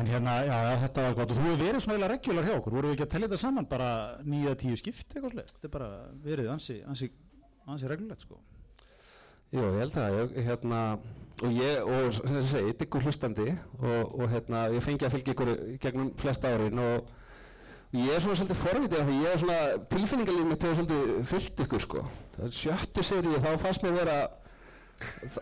[0.00, 1.30] En hérna, já, já, þetta var gott.
[1.32, 3.40] Og þú hefur verið svona eiginlega regular hjá okkur, voru við ekki að tellja þetta
[3.42, 3.88] saman bara
[4.22, 5.88] nýja tíu skipt eitthvað sliðt, þetta er bara
[6.26, 7.08] verið ansi, ansi,
[7.66, 8.38] ansi regulært sko.
[9.50, 10.82] Jú, ég held að ég, hérna,
[11.40, 13.48] og ég, og sem ég segi, diggur hlustandi
[13.80, 17.08] og, og hérna, ég fengi að fylgja ykkur í gegnum flest árin og
[17.96, 19.60] ég er svona svolítið forvitið af því ég er svona,
[19.94, 22.04] tilfinningalíf mitt hefur svolítið fyllt ykkur sko.
[22.36, 24.18] Það er sjöttu serið, þá fannst mér vera,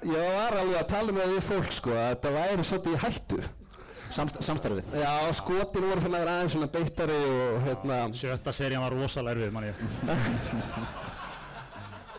[0.06, 3.42] ég var alveg að tala með því fólk sko, að þetta væri svolítið í hættu.
[4.08, 8.86] Samst, Samstarfið Já, skotin voru fyrir að vera aðeins svona beittari og hérna, Sjötta serían
[8.86, 11.04] var rosalega erfið, mann ég.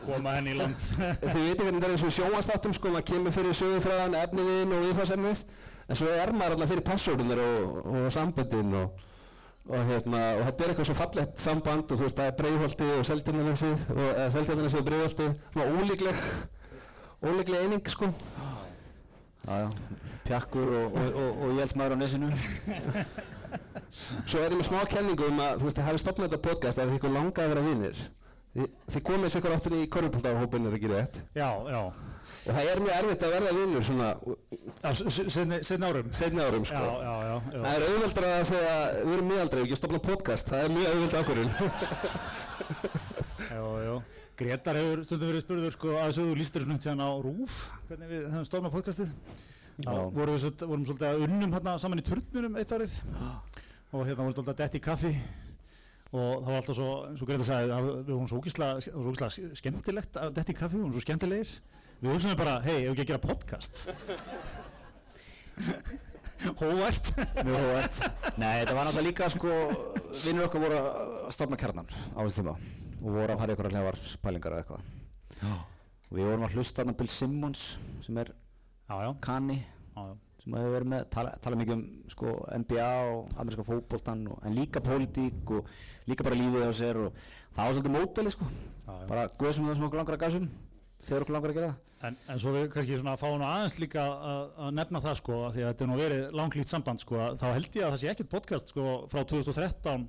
[0.09, 0.85] Koma henni í land.
[1.23, 4.87] Þið veitir hvernig þetta er eins og sjónvastáttum sko, maður kemur fyrir sögufræðan, efniðinn og
[4.87, 5.43] viðfarsefnið
[5.89, 9.05] en svo er maður alltaf fyrir passórdunar og, og samböndin og,
[9.69, 12.93] og, hérna, og þetta er eitthvað svo fallett samband og þú veist það er breiðholtið
[12.97, 16.21] og seldjarnarnesið og eða seldjarnarnesið og breiðholtið svona ólíkleg
[17.29, 18.11] ólíkleg eining sko.
[19.47, 19.67] Já, já,
[20.27, 22.29] pjakkur og, og, og, og jælsmaður á nesinu.
[24.29, 26.77] Svo er ég með smá kenningu um að þú veist það hafi stopnað þetta podcast
[26.77, 28.01] að þið ykkur langaði að vera vinnir
[28.55, 31.81] þið, þið komið sér ykkur áttur í korrupultafhópin er ekki rétt Já, já.
[31.89, 33.83] og það er mjög erfitt að verða vinnur
[35.65, 36.07] setni árum.
[36.15, 37.35] seinni árum sko Já, já, já.
[37.35, 37.59] já.
[37.59, 40.87] Það er auðveldra að segja, við erum miðaldra, ekki að stopna podcast, það er mjög
[40.93, 41.53] auðveld ákvörðun.
[44.39, 47.55] Gretar hefur stundum verið spurður sko að þessu þú lístir svona hérna á RÚF,
[47.89, 49.09] hvernig við hefum stofnað podcastið.
[49.83, 49.91] Já.
[50.15, 52.93] Vorum við svolítið, að unnum hérna saman í turnunum eitt árið
[53.91, 55.11] og hérna vorum svolítið að detti í kaffi
[56.09, 56.89] og það var alltaf svo,
[57.29, 60.95] Greta sagði, að við vorum svo svo ógislega skemmtilegt að detti í kaffi, við vorum
[60.97, 61.51] svo skemmtilegir.
[61.99, 63.75] Við hugsaum við bara, hei, ef við ekki að gera podcast.
[66.59, 67.09] Hóvært.
[67.43, 67.97] Mjög hóvært
[68.39, 69.49] Nei, þetta var náttúrulega líka sko
[70.23, 72.53] vinnur okkar voru að stofna kjarnan á þessu tíma
[72.99, 76.85] og voru að fara ykkur að hlefar spælingar og eitthvað og við vorum að hlusta
[76.85, 77.65] hann Bill Simmons
[78.05, 79.11] sem er Já, já.
[79.27, 80.05] kanni já.
[80.39, 81.83] Sem hefur verið með, tala, tala mikið um
[82.13, 82.33] sko,
[82.63, 85.69] NBA og ameríska fótboltan og, en líka pólitík og
[86.09, 87.21] líka bara lífið á sér og
[87.53, 89.05] það var svolítið móteli sko Já, já.
[89.11, 90.49] bara guðsum það sem okkur langar að gasum
[91.05, 94.05] þegar okkur langar að gera það En, en svo við kannski svona fáum aðeins líka
[94.07, 97.25] að, að nefna það sko að því að þetta er nú verið langlýtt samband sko
[97.35, 100.05] þá held ég að það sé ekkert podcast sko frá 2013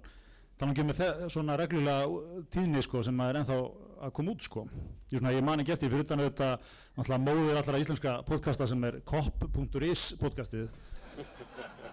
[0.61, 3.56] þannig að þe- svona reglulega tíðni sko sem er ennþá
[4.00, 4.64] að koma út sko.
[5.11, 9.00] Ég, svona, ég man ekki eftir fyrir utan náttúrulega móðir allra íslenska podcasta sem er
[9.08, 10.68] kop.is podcastið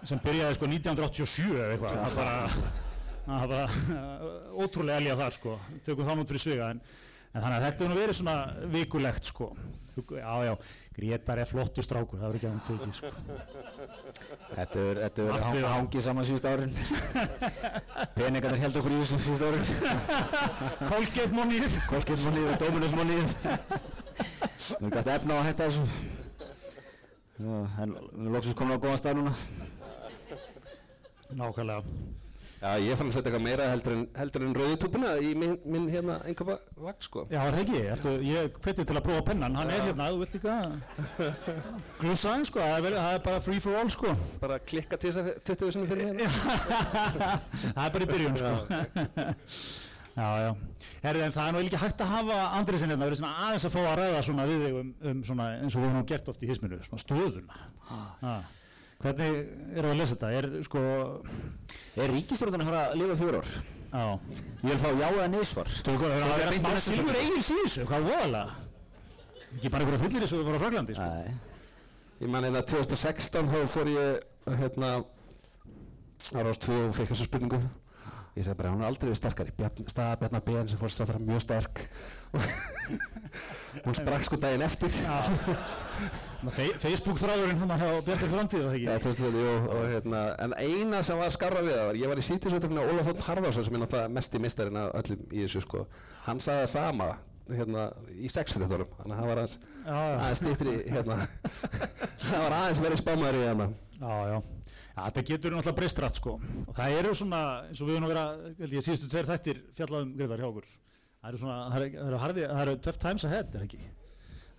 [0.08, 1.98] sem byrjaði sko 1987 eða eitthvað.
[1.98, 2.36] Það bara,
[3.42, 3.66] er bara
[4.64, 5.58] ótrúlega elja þar sko.
[5.84, 6.80] Tökum það nút fyrir sviga en,
[7.36, 8.34] En þannig að þetta er verið svona
[8.72, 9.50] vikulegt sko.
[10.16, 10.52] Já, já,
[10.98, 13.10] Gretar er flottu strákur, það verður ekki að hann tekið sko.
[14.48, 16.74] Þetta er, er við hang, hangið saman síðust árin.
[18.16, 19.64] Peningarnir held okkur í þessu síðust árin.
[20.88, 21.78] Colgate moneyð.
[21.86, 23.36] Kolkins monið og Dominus monið.
[24.80, 25.84] Við gæst efna á að hætta þessu.
[27.38, 29.36] Við erum loksins komin á góðan stað núna.
[31.38, 32.17] Nákvæmlega.
[32.58, 36.16] Já, ég fann að setja eitthvað meira heldur en, en rauðutúpuna í minn, minn hérna
[36.26, 37.22] einhverfa vakt sko.
[37.30, 40.24] Já, er það ekki, Ertu, ég hveti til að prófa pennan, hann er hérna, þú
[40.24, 40.56] vilt líka
[42.00, 44.16] glussa aðeins sko, það er, það er bara free for all sko.
[44.42, 46.26] Bara klikka til þess að 20 sinni fyrir hérna.
[47.78, 48.52] það er bara í byrjun sko.
[50.18, 50.52] já, já.
[51.06, 53.76] Herri, en það er nú ekki hægt að hafa Andriðsinn hérna, verið svona aðeins að
[53.76, 56.42] fá að ræða svona við þig um, um svona eins og við höfum gert oft
[56.42, 57.66] í hisminu, svona stöðuna.
[58.24, 58.40] Ha.
[58.98, 59.34] Hvernig
[59.78, 60.30] er það að lesa þetta?
[60.38, 60.80] Er sko,
[61.98, 63.50] Er ríkistjórnarnir að fara að lifa fjór ár?
[63.88, 64.06] já,
[64.58, 65.68] Ég vil fá já eða neysvar.
[65.70, 68.56] þú veist, það er að vera smá í silfur eigin síðusu, hvað voðalega?
[69.56, 71.06] Ekki bara einhverja fyllir þessu að fara á Fraklandi, sko.
[71.08, 71.34] Nei.
[72.20, 74.90] Ég man hérna 2016 þá fór ég hérna
[76.34, 77.60] ára ást 2 og fekk þessu spurningu.
[78.36, 79.54] Ég segi bara, hún er aldrei verið sterkari.
[79.56, 81.80] Bjarn, staða Bjarnar Ben sem fórst að fara mjög sterk.
[83.84, 84.92] hún sprakk sko daginn eftir.
[86.78, 89.06] Facebook þráðurinn hann hjá Bjartur Framtíð, það Já, ekki?
[89.08, 92.26] 2020, jú, og hérna, en eina sem var skarra við það var, ég var í
[92.28, 95.64] sítisveitumni á Ólaf Þótt Harðarsson sem er náttúrulega mest í mistarinn af öllum í þessu
[95.64, 95.86] sko.
[96.28, 97.08] Hann sagði það sama
[97.48, 99.58] hérna í sexfriðunum, þannig að það var aðeins,
[99.88, 101.18] aðeins stýttri, hérna,
[102.28, 103.68] það var aðeins verið spámaður í hérna.
[103.98, 104.38] Já, já.
[104.98, 106.34] Þetta getur náttúrulega breyst rætt sko.
[106.66, 108.24] Og það eru svona, eins og við höfum að vera,
[108.58, 110.70] held ég, síðustu tveir þættir fjallaðum greiðar hjá okkur.
[111.28, 113.78] Það eru svona, það eru, það eru, harði, það eru tough times ahead, er ekki?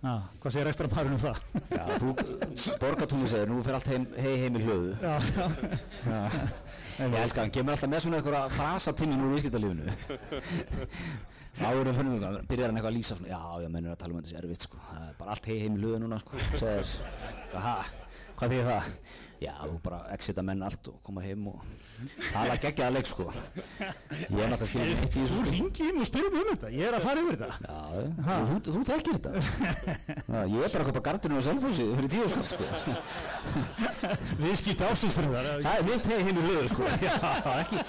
[0.00, 0.10] Já,
[0.44, 1.40] hvað segir ekstra maðurinn um það?
[1.72, 2.12] Já, þú,
[2.84, 4.92] borgatúmi segir, nú fer allt heim, hei heim í hlöðu.
[5.02, 5.16] Já,
[6.04, 6.20] já.
[7.00, 9.96] Ég elska, hann kemur alltaf með svona einhverja frasatinnin úr viðskiptalífinu.
[11.66, 14.14] Áður en fyrir mig, byrjar hann eitthvað að lýsa svona, já, já, mennur að tala
[14.14, 14.82] um þetta sé erfitt, sko.
[14.92, 16.44] Það er bara allt hei heim í hlöðu núna, sko.
[16.54, 16.96] Segir,
[17.58, 17.76] aha,
[18.38, 18.90] hvað þýðir það?
[19.42, 21.66] Já, þú bara exita menn allt og koma heim og
[22.30, 23.24] tala geggjaða leik, sko.
[23.30, 25.44] Ég er náttúrulega í Þú sko.
[25.50, 27.48] ringi inn og spyrir mig um þetta, ég er að fara yfir þetta.
[28.26, 29.32] Já, þú, þú þekkir þetta.
[30.34, 32.42] Já, ég er bara að köpa gardinu á Selfossi fyrir tíu sko.
[34.40, 35.50] Viðskipti ásýsturinn þar.
[35.66, 36.82] Það er mitt hei heim í hlöðu, sko.
[37.04, 37.14] Já,
[37.60, 37.84] ekki,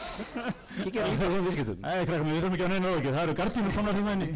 [0.81, 1.81] ekki gera líka þeim viðskiptum.
[1.85, 4.31] Nei, krakkar, við þurfum ekki að neina okkur, það eru gardínur komnar inn í.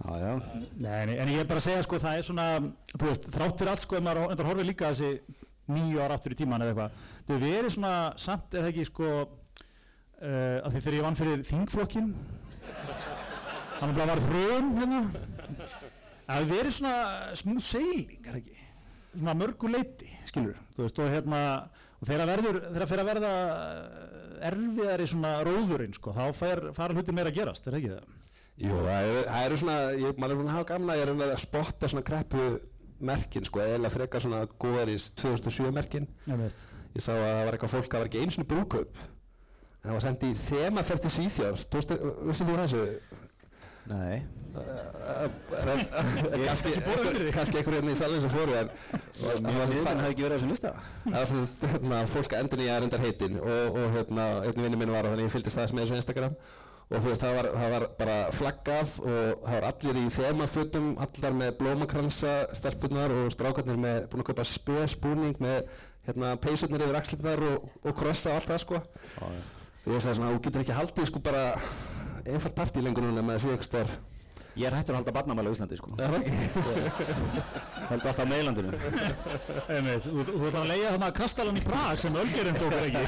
[0.00, 0.30] Já, já.
[0.80, 2.46] Nei, en ég er bara að segja sko, það er svona,
[2.94, 5.10] þú veist, þrátt fyrir allt sko, ef maður horfið líka þessi
[5.74, 9.10] nýju ára aftur í tíman eða eitthvað, það er verið svona samt eða ekki sko,
[10.20, 12.10] uh, af því þegar ég vann fyrir þingflokkin,
[13.80, 15.02] hann er bara varð hröðum hérna,
[16.26, 16.96] það verið svona
[17.40, 18.66] smúð seiling, er það ekki,
[19.16, 21.42] svona mörgu leiti, skilur, þú veist, og hérna,
[22.00, 27.14] og þegar þegar fyrir að verða eh, erfiðari svona róðurinn, sko, þá fær, fara hluti
[27.16, 28.16] meira að gerast, er það ekki það?
[28.60, 31.30] Jú, það eru, það eru svona, ég, maður er búin að hafa gamla, ég er
[31.30, 32.46] að spotta svona kreppu
[33.00, 36.06] merkin, sko, eða frekar svona góðarís 2007 merkin.
[36.94, 39.00] Ég sá að það var eitthvað fólk, það var ekki einu svona brúköp.
[39.80, 41.90] En það var sendið í þemaferð til Svíþjór, þú veist,
[42.30, 42.82] vissið þú þessu?
[43.90, 44.16] Nei.
[46.44, 46.72] Kannski,
[47.32, 50.50] kannski einhver hérna í salin sem fóru, en og- það hefði ekki verið á þessum
[50.52, 50.72] lista.
[51.06, 51.26] það var
[51.72, 55.28] hérna, fólk endur nýja reyndar heitin og, og hérna, einn vinnu minn var og þannig
[55.30, 56.34] ég fylgdist það með þessu Instagram
[56.90, 60.88] og þú veist, það var, það var bara flaggað og það var allir í þemafutum,
[61.04, 65.70] allar með blómakransa, stelpunar og strákarnir með, búin að kaupa spesbúning með,
[66.08, 68.82] hérna, peysurnir yfir axlirnar og, og krossa og allt það, sko.
[69.86, 71.44] Og ég sagði svona, þú getur ekki haldið, sko, bara
[72.26, 74.00] einfalt partí lengur núna með að sé eitthvað starf.
[74.60, 75.88] Ég er hættur að halda barnamæli á Íslandi, sko.
[75.96, 76.32] Það er ekki.
[77.90, 78.68] Heldur alltaf meilandinu.
[80.04, 83.04] Þú ætlar að leiða þarna kastalan í Prag sem Ölgerinn tók er ekki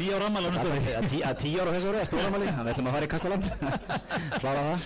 [0.00, 2.60] nýja á rammalega næstu Það því er tí- að tíu ára þessu ári, stóramæli, þannig
[2.60, 3.44] að við ætlum að fara í Kastaland.
[4.40, 4.80] Klára það.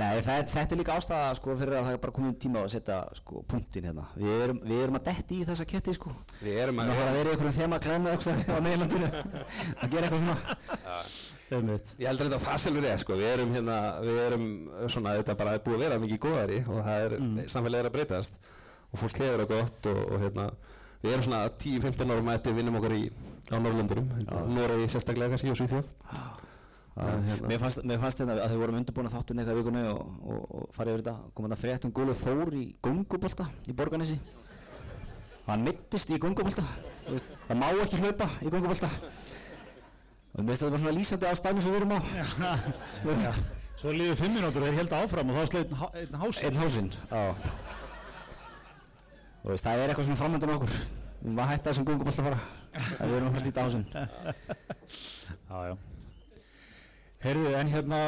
[0.00, 2.70] Nei, það, þetta er líka ástæða, sko, fyrir að það er bara komið tíma að
[2.76, 4.04] setja, sko, punktin hérna.
[4.16, 6.12] Við erum, við erum að detti í þessa ketti, sko.
[6.42, 9.10] Við erum að, að vera í einhverjum þema klæmið eitthvað á meilandinu.
[9.76, 10.40] Að gera eitthvað svona.
[11.46, 14.46] Einmitt, Ég heldur þetta að það sjálfur er sko, við erum hérna, við erum
[14.90, 17.36] svona, þetta bara er búið að vera mikið góðari og það er, mm.
[17.52, 18.40] samfélagið er að breytast
[18.90, 20.46] og fólk hefur það gott og, og hérna,
[21.04, 23.04] við erum svona 10-15 árum að eftir vinnum okkur í,
[23.46, 24.10] á Norrlundunum,
[24.56, 25.92] Noregi sérstaklega kannski og Svíþjóð.
[26.96, 29.82] Hérna- Mér fannst, mér fannst þetta að þau vorum undirbúin að þáttinn eitthvað í vikunni
[29.90, 33.74] og, og, og farið yfir þetta, kom þetta frétt um Guðlu Þór í gungubólta í
[33.76, 34.16] Borganesi.
[35.46, 36.64] Hann mittist í gungubólta,
[37.04, 38.88] það má ekki hlaupa í gungubólta.
[40.36, 42.00] Og þetta bara svona lýsandi á stæmi sem við erum á.
[43.76, 46.38] Svo líður fimm minútur og þeir held áfram og þá sleið einn há- einn hás
[46.44, 47.24] Einn hásinn, já.
[49.46, 50.72] Og það er eitthvað svona framöndan okkur.
[50.76, 52.38] Við erum að hætta þessum gungubólta bara.
[52.76, 53.86] Það við erum að að slíta hásinn.
[55.50, 55.76] Já, já
[57.26, 57.98] Heyrðu, en hérna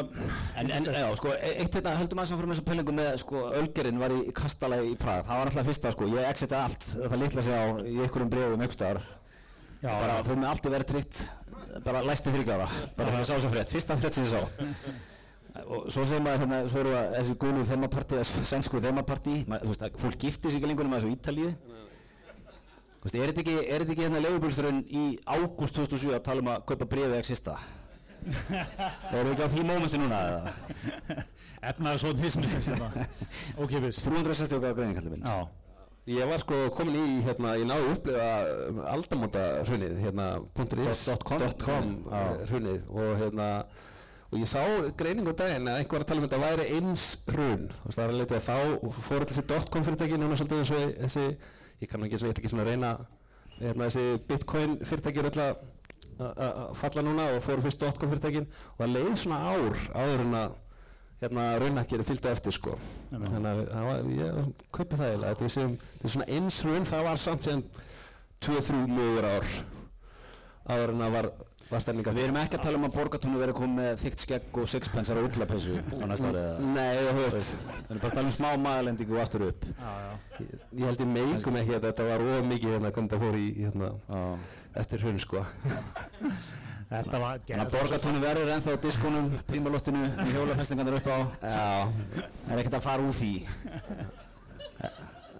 [0.60, 3.98] En, en já, sko, e- eitt hérna höldum aðeins áfram þessa pælingu með, sko, Ölgerinn
[3.98, 7.42] var í kastala í Prag, það var alltaf fyrsta, sko, ég exita allt, það litla
[7.46, 9.00] sig á í einhverjum brefum einhverstaðar,
[9.78, 11.18] Já, bara fór með allt í verið tryggt,
[11.86, 12.66] bara læsti þryggjára,
[12.98, 14.40] bara að sá svo frétt, fyrsta frétt sem ég sá.
[15.64, 19.70] Og svo segir maður hérna, svo eru það þessi gulu þemapartí, þessi sænsku þemapartí, þú
[19.70, 21.52] veist, að fólk giftir sig ekki lengur með þessu Ítalíu.
[22.98, 26.44] Þú veist, er þetta ekki, er þetta ekki hérna leigubílsturinn í ágúst 2007 að tala
[26.44, 27.54] um að kaupa brefið exista?
[29.14, 31.22] Erum við ekki á því mómenti núna eða?
[31.70, 33.06] efnaði svo hismisins hérna.
[33.62, 34.02] Ókipis.
[34.04, 35.26] 360 okkar greining kallið minn.
[36.08, 38.28] Ég var sko komin í, hérna, ég náðu upplifa
[38.94, 40.28] aldamóta hrunið, hérna,
[41.26, 41.90] com.
[42.08, 42.22] Já.
[42.48, 43.48] hrunið og hérna,
[44.30, 44.62] og ég sá
[44.96, 48.20] greiningu daginn að einhver að tala um þetta væri eins hrun, veist, það er að
[48.22, 48.56] leita þá
[48.96, 51.26] fór þessi .com fyrirtæki núna svolítið og þessi,
[51.82, 52.94] ég kann nú ekki, ég ætla ekki svona að reyna,
[53.58, 58.80] hérna, þessi bitcoin fyrirtæki er öll að falla núna og fóru fyrst .com fyrirtækin og
[58.80, 60.56] það leið svona ár áður en að
[61.22, 62.76] hérna raunakkeri fylgdu eftir sko
[63.10, 66.60] þannig að það var, ég kaupi það eiginlega þetta er, sem, þetta er svona eins
[66.68, 67.62] raun það var samt sem
[68.46, 69.46] 2-3 mögur ár
[70.68, 71.28] áður en að var,
[71.72, 74.60] var stemninga Við erum ekki að tala um að borgatúnu verið komið með þygt skegg
[74.62, 76.68] og sixpensar og ullapessu á næsta árið eða?
[76.76, 79.66] Nei, þú veist, Við erum bara að tala um smá maðalendingu og aftur upp.
[80.38, 83.40] ég, ég held ég meikum ekki að þetta var of mikið hérna hvernig það fór
[83.40, 84.22] í hérna, Já.
[84.84, 85.44] eftir hrun sko
[86.88, 88.74] Þetta var Þannig að borgatúnu verður ennþá
[89.50, 91.18] prímalottinu, með hjólafestingarnir upp á.
[91.42, 91.66] Já,
[92.46, 93.32] Það er ekkert að fara úr því.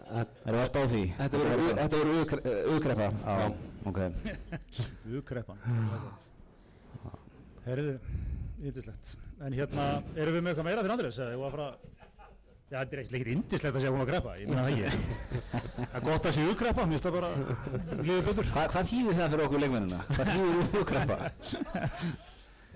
[0.08, 1.02] Erum við að spá því?
[1.18, 2.12] þetta voru, þetta voru
[2.74, 3.48] auðkreppa Já,
[3.90, 4.00] ok.
[5.20, 5.64] Ukreppan.
[7.64, 7.96] Heyrðu,
[8.60, 9.14] yndislegt.
[9.44, 11.20] En hérna, erum við með eitthvað meira fyrir Andrés?
[11.22, 11.97] Eða ég var að fara...
[12.68, 14.88] Já, þetta er ekkert yndislegt að segja hún að kreppa, ég meina það ekki.
[15.78, 17.30] Það er gott að sé ukreppa, mér finnst það bara
[18.02, 18.50] líður betur.
[18.52, 20.00] Hva, hvað þýðir það fyrir okkur leikmennina?
[20.10, 21.16] Hvað þýðir úrkreppa?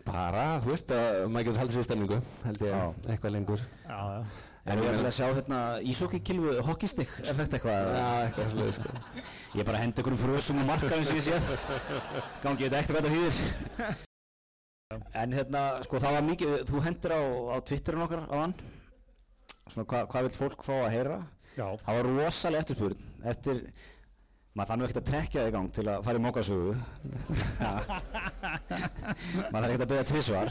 [0.07, 2.81] Bara, þú veist að maður getur haldið sér í stemningu held ég Já.
[3.13, 4.25] eitthvað lengur Já, já.
[4.73, 5.61] Erum við að sjá hérna
[5.93, 7.93] ísokki-kilvu hockeystick effekt eitthvað?
[7.93, 8.91] Já, eitthvað slúið sko
[9.61, 11.39] Ég bara hendi einhverjum frösum og marka eins og ég sé.
[12.43, 13.97] Gangi þetta ekkert hvað það þýðir.
[15.23, 17.21] En hérna, sko það var mikið, þú hendir á,
[17.53, 18.55] á Twitterin okkar á hann.
[19.73, 21.17] Svona hva, hvað vil fólk fá að heyra?
[21.57, 21.67] Já.
[21.85, 23.01] Það var rosalega eftirspurn
[23.33, 23.57] eftir,
[24.57, 26.73] maður þannig ekkert að trekja það í gang til að fara í mókasögu.
[29.53, 30.49] maður þarf ekkert að beða tvisvar.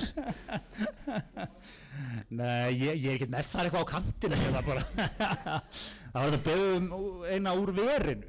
[2.32, 4.76] Nei, ég, ég er ekkert með það eitthvað á kantinu, var það
[6.16, 6.86] var þetta beðum
[7.30, 8.26] eina úr verinu,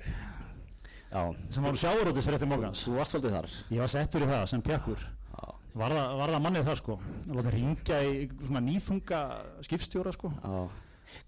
[1.13, 1.23] Já,
[1.53, 2.83] sem var sjáurótis fyrir eftir morgans.
[2.87, 3.49] þú varst svolítið þar.
[3.77, 5.01] Ég var settur í það sem pjakkur.
[5.73, 6.95] Var það, var það mannið það sko?
[7.25, 9.21] Að láta ringja í svona nýþunga
[9.65, 10.29] skipstjóra sko?
[10.43, 10.59] Já.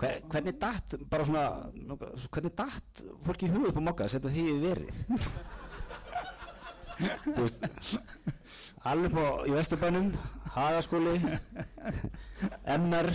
[0.00, 1.44] Hver, hvernig datt, bara svona,
[2.32, 4.96] hvernig datt fólki í hugið upp á mokka að setja því í verið?
[8.84, 10.08] Alveg på í Vesturbænum,
[10.54, 11.14] Hagaskóli,
[12.76, 13.10] MR,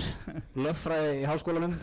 [0.58, 1.78] lögfræði í háskólanum.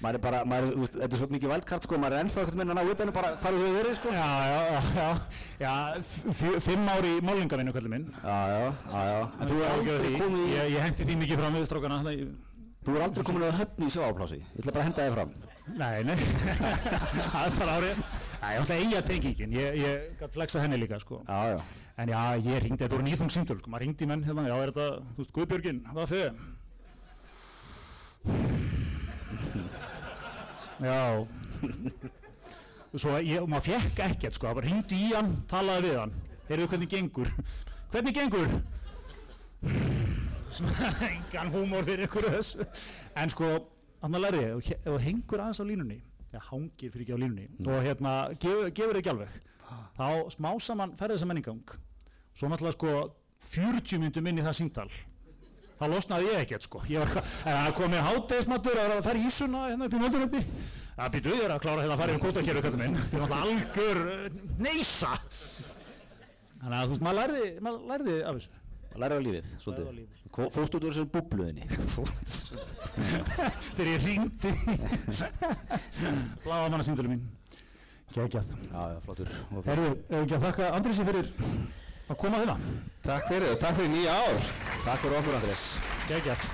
[0.00, 2.22] Maður er bara, maður, er, þú veist, þetta er svo mikið valdkart sko, maður er
[2.24, 4.12] ennþá ekkert að ná utanum bara hvað þú hefur verið sko.
[4.16, 4.60] Já, já,
[4.96, 5.08] já,
[5.60, 5.72] já,
[6.64, 8.06] fimm ár í málingavinu kallið minn.
[8.16, 8.62] Já, já,
[8.94, 9.18] já, já.
[9.28, 11.98] En þú er aldrei komið í, Ég, ég hendi því mikið fram við strákana.
[12.06, 12.24] Það,
[12.86, 14.40] þú er aldrei komið á höfni í sjáaplási.
[14.40, 15.30] Ég ætla bara að henda þig fram.
[15.76, 16.16] nei, nei,
[17.34, 18.00] það er bara árið.
[18.40, 21.20] Nei, ég ætla að eiga tengingin, ég, ég gæti flexa henni líka sko.
[21.28, 21.60] Já, já.
[22.00, 24.72] En já, ég ringdi, þetta voru nýþung símtöl, sko, maður ringdi menn, hérna, já, er
[24.72, 26.32] þetta, þú veist, Guðbjörgin, hvað fyrir?
[30.80, 31.26] Já.
[32.96, 36.14] Svo ég, og maður fekk ekkert, sko, bara ringdi í hann, talaði við hann,
[36.48, 37.28] heyrðu hvernig gengur?
[37.92, 38.54] Hvernig gengur?
[41.10, 42.66] Engan húmor fyrir ykkur þessu.
[43.20, 43.52] En sko,
[44.02, 46.00] hann að læri, ef þú hengur aðeins á línunni,
[46.32, 49.38] eða hangir fyrir ekki á línunni, og hérna, gefur, gefur ekki alveg,
[50.00, 51.76] þá smá saman ferði þessa menningang.
[52.34, 52.96] Svo náttúrulega sko
[53.52, 54.90] 40 myndum inn í það símtal
[55.80, 56.84] þá losnaði ég ekkert sko.
[56.92, 60.44] Ég var en það komið hátdeismatur að fara í ísuna hérna upp í mótunöfni
[61.00, 62.96] það býtu er að klára hérna að fara yfir kótakerfi kallum minn.
[63.00, 64.24] Það er náttúrulega algjör uh,
[64.60, 65.12] neysa
[66.60, 68.56] þannig að þú veist maður lærði, maður lærði af þessu.
[68.90, 69.98] Að læra á lífið, svolítið.
[70.50, 71.64] Fórstu út úr þessari búbluðinni?
[73.76, 74.50] þegar ég ringdi
[76.44, 77.22] blaðamanna símtölu mín.
[78.10, 78.50] Geggjað.
[78.66, 79.30] Já, já, flottur.
[79.30, 79.68] Og flott.
[79.70, 81.30] Herru, ef ekki að þakka Andrisi fyrir
[82.10, 82.58] að koma að þeirna
[83.06, 84.52] Takk fyrir, og takk fyrir nýja ár
[84.84, 85.64] Takk fyrir okkur, Andrés.
[86.10, 86.46] geggjað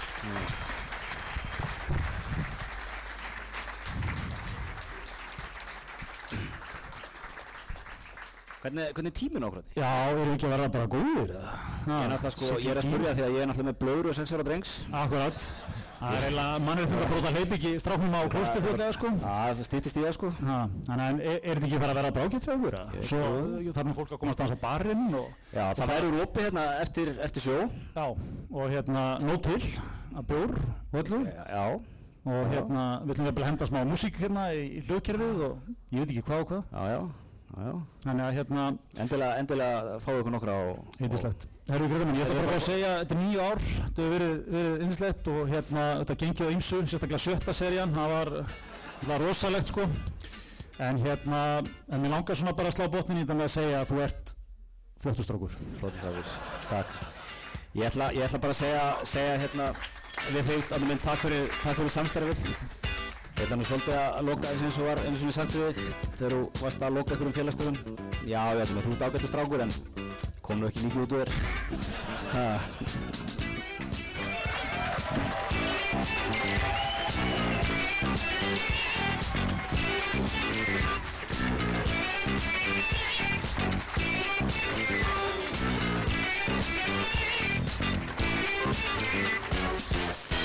[8.66, 9.74] Hvernig, hvernig er tíminn okkur þetta?
[9.78, 11.50] Já, erum við ekki að verða bara góður eða?
[11.86, 14.08] Ég er náttúrulega sko, ég er að spurja því að ég er náttúrulega með blöður
[14.10, 14.72] og sex ára drengs.
[15.02, 15.44] Akkurat,
[15.96, 19.10] Það er eiginlega mannréttindabrót að hleypa ekki stráknum á klósti þjóðlega sko.
[19.22, 20.30] Það stýttist í það sko.
[20.36, 22.76] Þannig að er, þetta ekki fara að vera brákitt ykkur?
[22.76, 23.04] eða?
[23.10, 23.20] Svo
[23.78, 27.12] þarf nú fólk að komast aðeins á barinn og, Já, það verður opið hérna eftir,
[27.26, 27.56] eftir sjó.
[27.96, 28.06] já,
[28.52, 29.58] og hérna nóg til
[30.16, 31.64] að bjór og öllu Já,
[32.26, 36.12] og hérna við ætlum að henda smá músík hérna í, í hljóðkerfið og ég veit
[36.12, 36.64] ekki hvað og hvað.
[36.76, 37.02] já, já,
[37.56, 37.74] já, já.
[38.06, 38.70] Þannig að hérna,
[39.00, 41.52] Endilega, endilega fáið ykkur nokkra og...
[41.66, 41.74] yndislegt.
[41.74, 44.84] Herru Greðamann, ég ætla bara að segja, þetta er nýju ár, þetta hefur verið, verið
[44.84, 48.30] yndislegt og hérna, þetta gengið á ymsu, sérstaklega sjötta serían, það var,
[49.00, 49.88] það var rosalegt sko.
[50.78, 51.42] En hérna,
[51.90, 54.00] en mér langar svona bara að slá botnin í þetta með að segja að þú
[54.04, 54.34] ert
[55.02, 55.56] flottustrákur.
[55.80, 56.34] Flótistafur,
[56.70, 56.98] takk.
[57.76, 59.70] Ég ætla, ég ætla bara að segja, segja hérna
[60.30, 62.95] við þig, Árni minn, takk fyrir, fyrir samstarfið.
[63.36, 66.32] Ég ætla nú svolítið að loka þess eins og var svona sagt við þig þegar
[66.32, 67.76] þú varst að loka ykkur um félagstöðum.
[68.24, 69.74] Já, ég ætla með þú ert ágættur strákur en
[70.46, 71.28] kom nú ekki mikið út úr
[72.32, 73.45] þér.